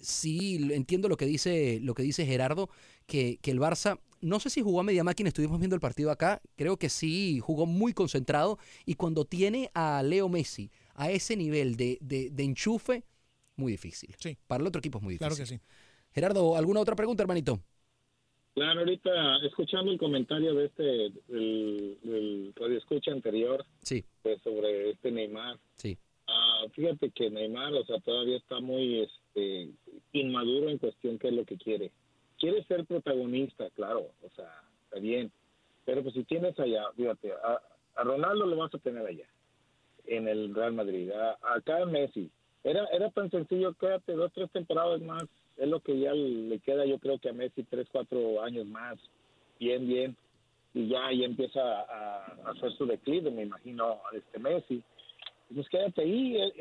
[0.00, 2.68] sí entiendo lo que dice lo que dice Gerardo
[3.06, 6.10] que, que el Barça no sé si jugó a media máquina estuvimos viendo el partido
[6.10, 11.36] acá creo que sí jugó muy concentrado y cuando tiene a Leo Messi a ese
[11.36, 13.04] nivel de, de- de enchufe
[13.56, 14.36] muy difícil Sí.
[14.46, 15.60] para el otro equipo es muy difícil Claro que sí.
[16.12, 17.60] Gerardo alguna otra pregunta hermanito
[18.56, 20.82] Claro, ahorita escuchando el comentario de este,
[21.28, 25.58] del, del radio escucha anterior, sí pues, sobre este Neymar.
[25.76, 25.98] Sí.
[26.26, 29.68] Ah, fíjate que Neymar, o sea, todavía está muy este,
[30.14, 31.92] inmaduro en cuestión qué es lo que quiere.
[32.38, 34.50] Quiere ser protagonista, claro, o sea,
[34.84, 35.30] está bien.
[35.84, 37.60] Pero pues si tienes allá, fíjate, a,
[37.94, 39.28] a Ronaldo lo vas a tener allá,
[40.06, 41.10] en el Real Madrid.
[41.10, 42.30] A, acá Messi.
[42.64, 45.24] Era, era tan sencillo, quédate dos, tres temporadas más.
[45.56, 48.98] Es lo que ya le queda, yo creo que a Messi tres, cuatro años más.
[49.58, 50.16] Bien, bien.
[50.74, 54.82] Y ya, ya empieza a, a hacer su declive, me imagino, este Messi.
[55.54, 56.52] Pues quédate ahí, él,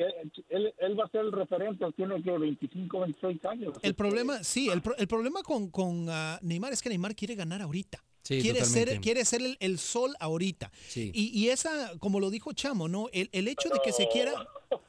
[0.49, 3.73] él- él- va a ser el referente, él tiene que 25, 26 años.
[3.81, 7.33] El problema, sí, el, pro- el problema con, con ah, Neymar es que Neymar quiere
[7.35, 8.03] ganar ahorita.
[8.21, 10.71] Sí, quiere ser, quiere ser el, el sol ahorita.
[10.87, 11.11] Sí.
[11.13, 13.07] Y, y esa, como lo dijo Chamo, ¿no?
[13.11, 14.33] El, el hecho de que se quiera.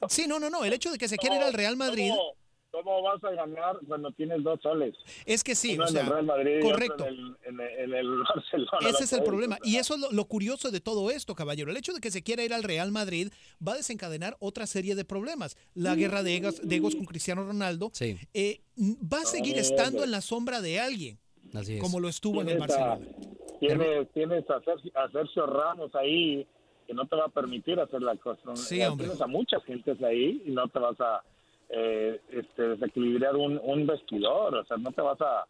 [0.08, 0.64] Sí, no, no, no.
[0.64, 2.10] El hecho de que se quiera ir al Real Madrid.
[2.10, 2.34] ¿Cómo,
[2.82, 4.94] cómo vas a ganar cuando tienes dos soles?
[5.24, 7.06] Es que sí, Uno o en sea, el Real Madrid y otro correcto.
[7.06, 8.88] En el, en el- en el Barcelona.
[8.88, 9.58] Ese es el problema.
[9.64, 11.70] Y eso es lo, lo curioso de todo esto, caballero.
[11.70, 13.28] El hecho de que se quiera ir al Real Madrid
[13.66, 15.56] va a desencadenar otra serie de problemas.
[15.74, 18.16] La guerra de egos, de egos con Cristiano Ronaldo Sí.
[18.34, 21.18] eh, va a seguir No, estando en la sombra de alguien,
[21.54, 23.06] así es como lo estuvo en el a- Barcelona.
[23.60, 26.46] Tienes, tienes a, Sergio, a Sergio Ramos ahí
[26.86, 28.54] que no te va a permitir hacer la cosa.
[28.54, 29.06] Sí, hombre.
[29.06, 31.22] Tienes a muchas gentes ahí y no te vas a
[31.68, 35.44] eh, este, desequilibrar un, un vestidor, o sea, no te vas a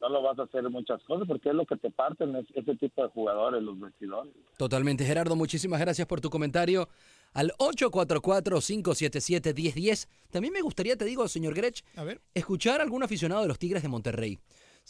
[0.00, 2.74] no lo vas a hacer muchas cosas porque es lo que te parten es, ese
[2.76, 4.32] tipo de jugadores, los vestidores.
[4.56, 5.36] Totalmente, Gerardo.
[5.36, 6.88] Muchísimas gracias por tu comentario.
[7.34, 10.08] Al 844-577-1010.
[10.30, 12.20] También me gustaría, te digo, señor Grech, A ver.
[12.34, 14.38] escuchar a algún aficionado de los Tigres de Monterrey.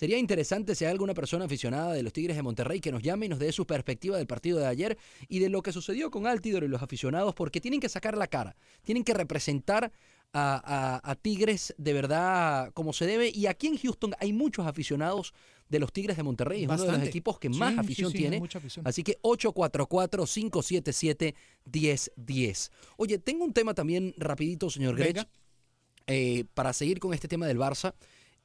[0.00, 3.26] Sería interesante si hay alguna persona aficionada de los Tigres de Monterrey que nos llame
[3.26, 4.96] y nos dé su perspectiva del partido de ayer
[5.28, 8.26] y de lo que sucedió con Altidor y los aficionados, porque tienen que sacar la
[8.26, 9.92] cara, tienen que representar
[10.32, 13.30] a, a- a Tigres de verdad como se debe.
[13.34, 15.34] Y aquí en Houston hay muchos aficionados
[15.68, 18.10] de los Tigres de Monterrey, es uno de los equipos que Sí, más sí, afición
[18.10, 18.38] sí, tiene.
[18.38, 18.86] mucha afición.
[18.88, 19.18] Así que
[21.66, 22.70] 844-577-1010.
[22.96, 25.28] Oye, tengo un tema también rapidito, señor Grech, Venga.
[26.06, 27.94] eh, para seguir con este tema del Barça.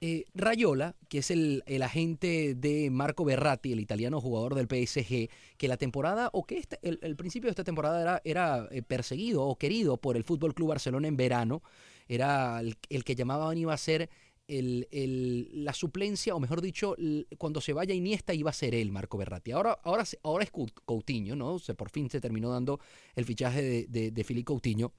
[0.01, 5.29] Eh, Rayola, que es el, el agente de Marco Berratti, el italiano jugador del PSG,
[5.57, 9.43] que la temporada, o que este- el, principio de esta temporada era, era eh, perseguido
[9.43, 11.63] o querido por el Fútbol Club Barcelona en verano,
[12.07, 14.09] era el, el que llamaban iba a ser
[14.47, 16.95] el- el- la suplencia, o mejor dicho,
[17.37, 19.51] cuando se vaya Iniesta iba a ser él, Marco Berratti.
[19.51, 21.57] Ahora, ahora, ahora es Cou- Coutinho, ¿no?
[21.57, 22.79] Se, por fin se terminó dando
[23.15, 24.93] el fichaje de, de, de Filipe Coutinho.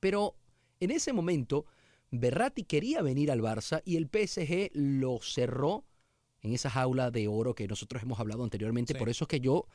[0.00, 0.36] Pero
[0.80, 1.66] en ese momento,
[2.20, 5.84] Berratti quería venir al Barça y el PSG lo cerró
[6.40, 8.94] en esa jaula de oro que nosotros hemos hablado anteriormente.
[8.94, 9.66] Por eso es que yo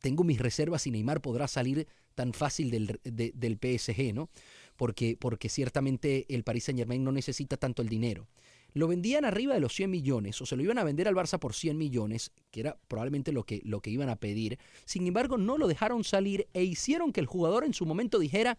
[0.00, 4.30] tengo mis reservas si Neymar podrá salir tan fácil del, de- del PSG, ¿no?
[4.76, 8.28] Porque, porque ciertamente el Paris Saint Germain no necesita tanto el dinero.
[8.72, 11.38] Lo vendían arriba de los 100 millones o se lo iban a vender al Barça
[11.38, 14.58] por 100 millones, que era probablemente lo que, lo que iban a pedir.
[14.84, 18.58] Sin embargo, no lo dejaron salir e hicieron que el jugador en su momento dijera,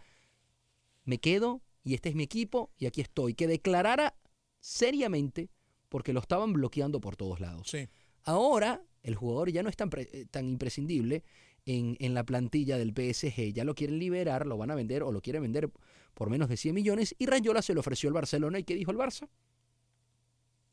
[1.05, 3.33] me quedo y este es mi equipo y aquí estoy.
[3.33, 4.15] Que declarara
[4.59, 5.49] seriamente
[5.89, 7.67] porque lo estaban bloqueando por todos lados.
[7.69, 7.89] Sí.
[8.23, 11.23] Ahora el jugador ya no es tan, eh, tan imprescindible
[11.65, 13.53] en, en la plantilla del PSG.
[13.53, 15.71] Ya lo quieren liberar, lo van a vender o lo quieren vender
[16.13, 17.15] por menos de 100 millones.
[17.17, 18.59] Y Rayola se lo ofreció al Barcelona.
[18.59, 19.27] ¿Y qué dijo el Barça?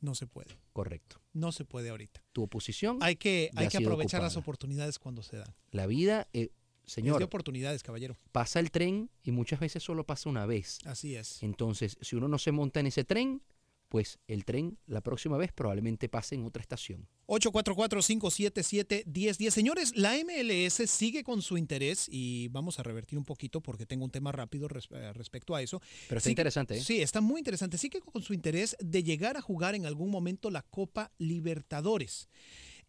[0.01, 0.61] No se puede.
[0.73, 1.21] Correcto.
[1.33, 2.23] No se puede ahorita.
[2.33, 2.99] Tu oposición.
[3.01, 5.55] Hay que, hay ha que aprovechar las oportunidades cuando se dan.
[5.71, 6.51] La vida, eh,
[6.89, 8.17] Es señor, de oportunidades, caballero.
[8.33, 10.79] pasa el tren y muchas veces solo pasa una vez.
[10.85, 11.43] Así es.
[11.43, 13.43] Entonces, si uno no se monta en ese tren,
[13.89, 17.09] pues el tren la próxima vez probablemente pase en otra estación.
[17.27, 19.51] 844-577-1010.
[19.51, 24.05] Señores, la MLS sigue con su interés y vamos a revertir un poquito porque tengo
[24.05, 25.81] un tema rápido res- eh, respecto a eso.
[26.09, 26.81] Pero está Sigue- interesante, ¿eh?
[26.83, 27.79] Sí, está muy interesante.
[27.79, 32.29] Sigue con su interés de llegar a jugar en algún momento la Copa Libertadores.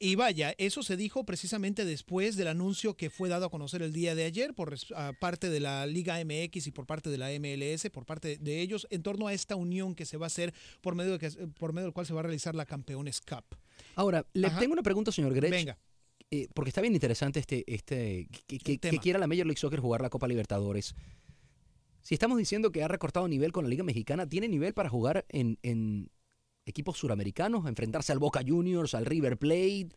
[0.02, 3.92] Y vaya, eso se dijo precisamente después del anuncio que fue dado a conocer el
[3.92, 4.74] día de ayer por
[5.20, 8.88] parte de la Liga MX y por parte de la MLS, por parte de ellos,
[8.92, 11.74] en torno a esta unión que se va a hacer por medio, de que, por
[11.74, 13.44] medio del cual se va a realizar la Campeones Cup.
[13.96, 14.60] Ahora, le Ajá.
[14.60, 15.52] tengo una pregunta, señor Grech.
[15.52, 15.78] Venga.
[16.32, 19.02] eh, porque está bien interesante este, este que, que- que tema.
[19.02, 20.96] quiera la Major League Soccer jugar la Copa Libertadores.
[22.02, 25.26] Si estamos diciendo que ha recortado nivel con la Liga Mexicana, ¿tiene nivel para jugar
[25.28, 26.10] en, en
[26.70, 27.68] equipos suramericanos?
[27.68, 29.90] ¿Enfrentarse al Boca Juniors, al River Plate?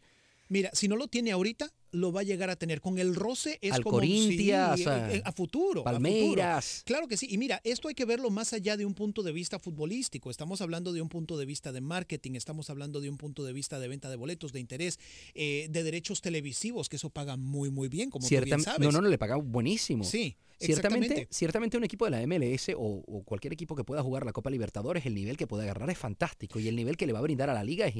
[0.48, 2.80] Mira, si no lo tiene ahorita, lo va a llegar a tener.
[2.80, 5.82] Con el roce es Al como Corinthians, sí, a- eh, a, futuro.
[5.82, 6.64] a Palmeiras.
[6.66, 6.84] futuro.
[6.86, 7.28] Claro que sí.
[7.30, 10.30] Y mira, esto hay que verlo más allá de un punto de vista futbolístico.
[10.30, 13.52] Estamos hablando de un punto de vista de marketing, estamos hablando de un punto de
[13.52, 14.98] vista de venta de boletos, de interés,
[15.34, 18.80] eh, de derechos televisivos, que eso paga muy, muy bien, como tú Ciertam- bien sabes.
[18.80, 20.04] no, no, no, le paga buenísimo.
[20.04, 24.24] Sí, Ciertamente, ciertamente un equipo de la MLS o, o cualquier equipo que pueda jugar
[24.24, 27.12] la Copa Libertadores, el nivel que puede agarrar es fantástico y el nivel que le
[27.12, 27.94] va a brindar a la liga es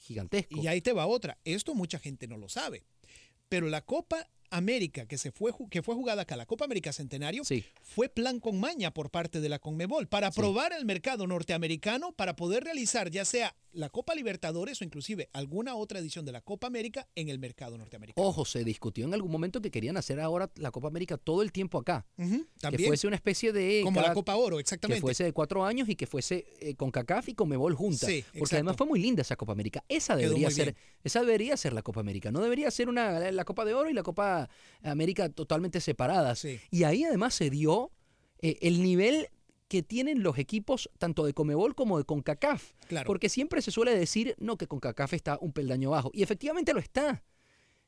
[0.00, 0.58] gigantesco.
[0.62, 1.36] Y ahí te va otra.
[1.44, 2.84] Esto mucha gente no lo sabe.
[3.48, 7.42] Pero la Copa América que se fue que fue jugada acá, la Copa América Centenario,
[7.82, 12.36] fue plan con maña por parte de la Conmebol para probar el mercado norteamericano para
[12.36, 16.66] poder realizar ya sea la Copa Libertadores o inclusive alguna otra edición de la Copa
[16.66, 18.26] América en el mercado norteamericano.
[18.26, 21.52] Ojo, se discutió en algún momento que querían hacer ahora la Copa América todo el
[21.52, 22.06] tiempo acá.
[22.16, 22.88] Que también.
[22.88, 23.82] fuese una especie de...
[23.84, 25.00] Como la Copa Oro, exactamente.
[25.00, 28.08] Que fuese de cuatro años y que fuese eh, con CACAF y con Mebol juntas.
[28.08, 28.56] Sí, porque exacto.
[28.56, 29.84] además fue muy linda esa Copa América.
[29.88, 30.76] Esa debería ser, bien.
[31.04, 32.32] esa debería ser la Copa América.
[32.32, 34.35] No debería ser una la Copa de Oro y la Copa
[34.82, 36.46] América totalmente separadas.
[36.70, 37.92] Y ahí además se dio
[38.38, 39.28] eh, el nivel
[39.68, 42.72] que tienen los equipos tanto de Comebol como de CONCACAF.
[42.88, 43.06] Claro.
[43.06, 46.10] Porque siempre se suele decir, no, que CONCACAF está un peldaño bajo.
[46.12, 47.24] Y efectivamente lo está.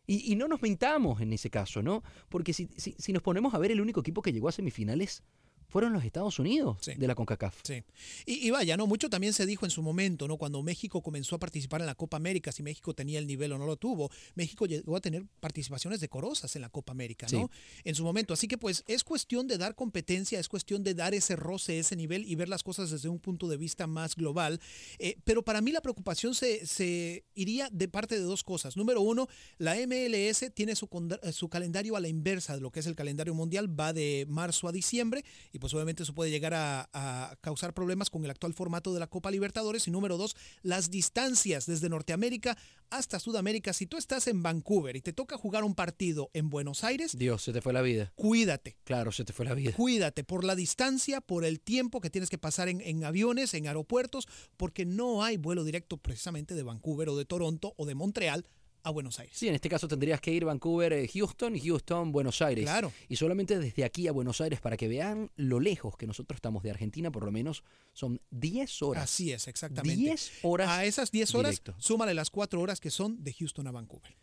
[0.06, 2.02] Y, y no nos mintamos en ese caso, ¿no?
[2.28, 5.22] Porque si, si, si nos ponemos a ver, el único equipo que llegó a semifinales
[5.68, 7.60] fueron los Estados Unidos de la CONCACAF.
[7.62, 7.82] Sí.
[8.26, 8.86] Y, y, vaya, ¿no?
[8.86, 10.36] Mucho también se dijo en su momento, ¿no?
[10.36, 13.58] Cuando México comenzó a participar en la Copa América, si México tenía el nivel o
[13.58, 17.50] no lo tuvo, México llegó a tener participaciones decorosas en la Copa América, ¿no?
[17.84, 18.34] En su momento.
[18.34, 21.96] Así que pues es cuestión de dar competencia, es cuestión de dar ese roce, ese
[21.96, 24.60] nivel y ver las cosas desde un punto de vista más global.
[24.98, 28.76] Eh, pero para mí la preocupación se, se, iría de parte de dos cosas.
[28.76, 30.88] Número uno, la MLS tiene su,
[31.32, 34.68] su calendario a la inversa de lo que es el calendario mundial, va de marzo
[34.68, 38.54] a diciembre y pues obviamente eso puede llegar a, a, causar problemas con el actual
[38.54, 39.86] formato de la Copa Libertadores.
[39.88, 42.56] Y número dos, las distancias desde Norteamérica
[42.90, 43.72] hasta Sudamérica.
[43.72, 47.42] Si tú estás en Vancouver y te toca jugar un partido en Buenos Aires, Dios,
[47.42, 48.12] se te fue la vida.
[48.16, 48.76] Cuídate.
[48.84, 49.72] Claro, se te fue la vida.
[49.72, 53.66] Cuídate por la distancia, por el tiempo que tienes que pasar en, en aviones, en
[53.66, 58.46] aeropuertos, porque no hay vuelo directo precisamente de Vancouver o de Toronto o de Montreal
[58.82, 59.36] a Buenos Aires.
[59.36, 62.64] Sí, en este caso tendrías que ir Vancouver, eh, Houston, Houston, Buenos Aires.
[62.64, 62.92] Claro.
[63.08, 66.62] Y solamente desde aquí a Buenos Aires, para que vean lo lejos que nosotros estamos
[66.62, 69.04] de Argentina, por lo menos son 10 horas.
[69.04, 69.96] Así es, exactamente.
[69.96, 70.68] 10 horas.
[70.68, 71.74] A esas 10 horas, directo.
[71.78, 74.16] súmale las 4 horas que son de Houston a Vancouver.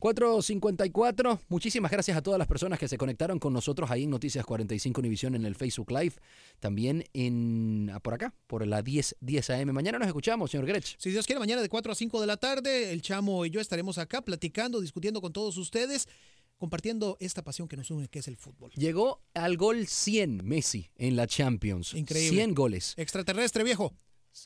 [0.00, 1.40] 454.
[1.48, 4.98] Muchísimas gracias a todas las personas que se conectaron con nosotros ahí en Noticias 45
[4.98, 6.14] Univisión en el Facebook Live.
[6.58, 9.72] También en por acá, por la 10, 10 AM.
[9.72, 10.96] Mañana nos escuchamos, señor Gretsch.
[10.98, 13.60] Si Dios quiere, mañana de 4 a 5 de la tarde, el Chamo y yo
[13.60, 16.08] estaremos acá platicando, discutiendo con todos ustedes,
[16.56, 18.70] compartiendo esta pasión que nos une, que es el fútbol.
[18.76, 21.92] Llegó al gol 100 Messi en la Champions.
[21.92, 22.38] Increíble.
[22.38, 22.94] 100 goles.
[22.96, 23.92] Extraterrestre, viejo.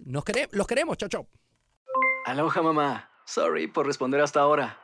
[0.05, 1.29] Nos quere los queremos, chao, chao.
[2.27, 3.11] Aloha, mamá.
[3.27, 4.84] Sorry por responder hasta ahora.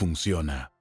[0.01, 0.71] funciona.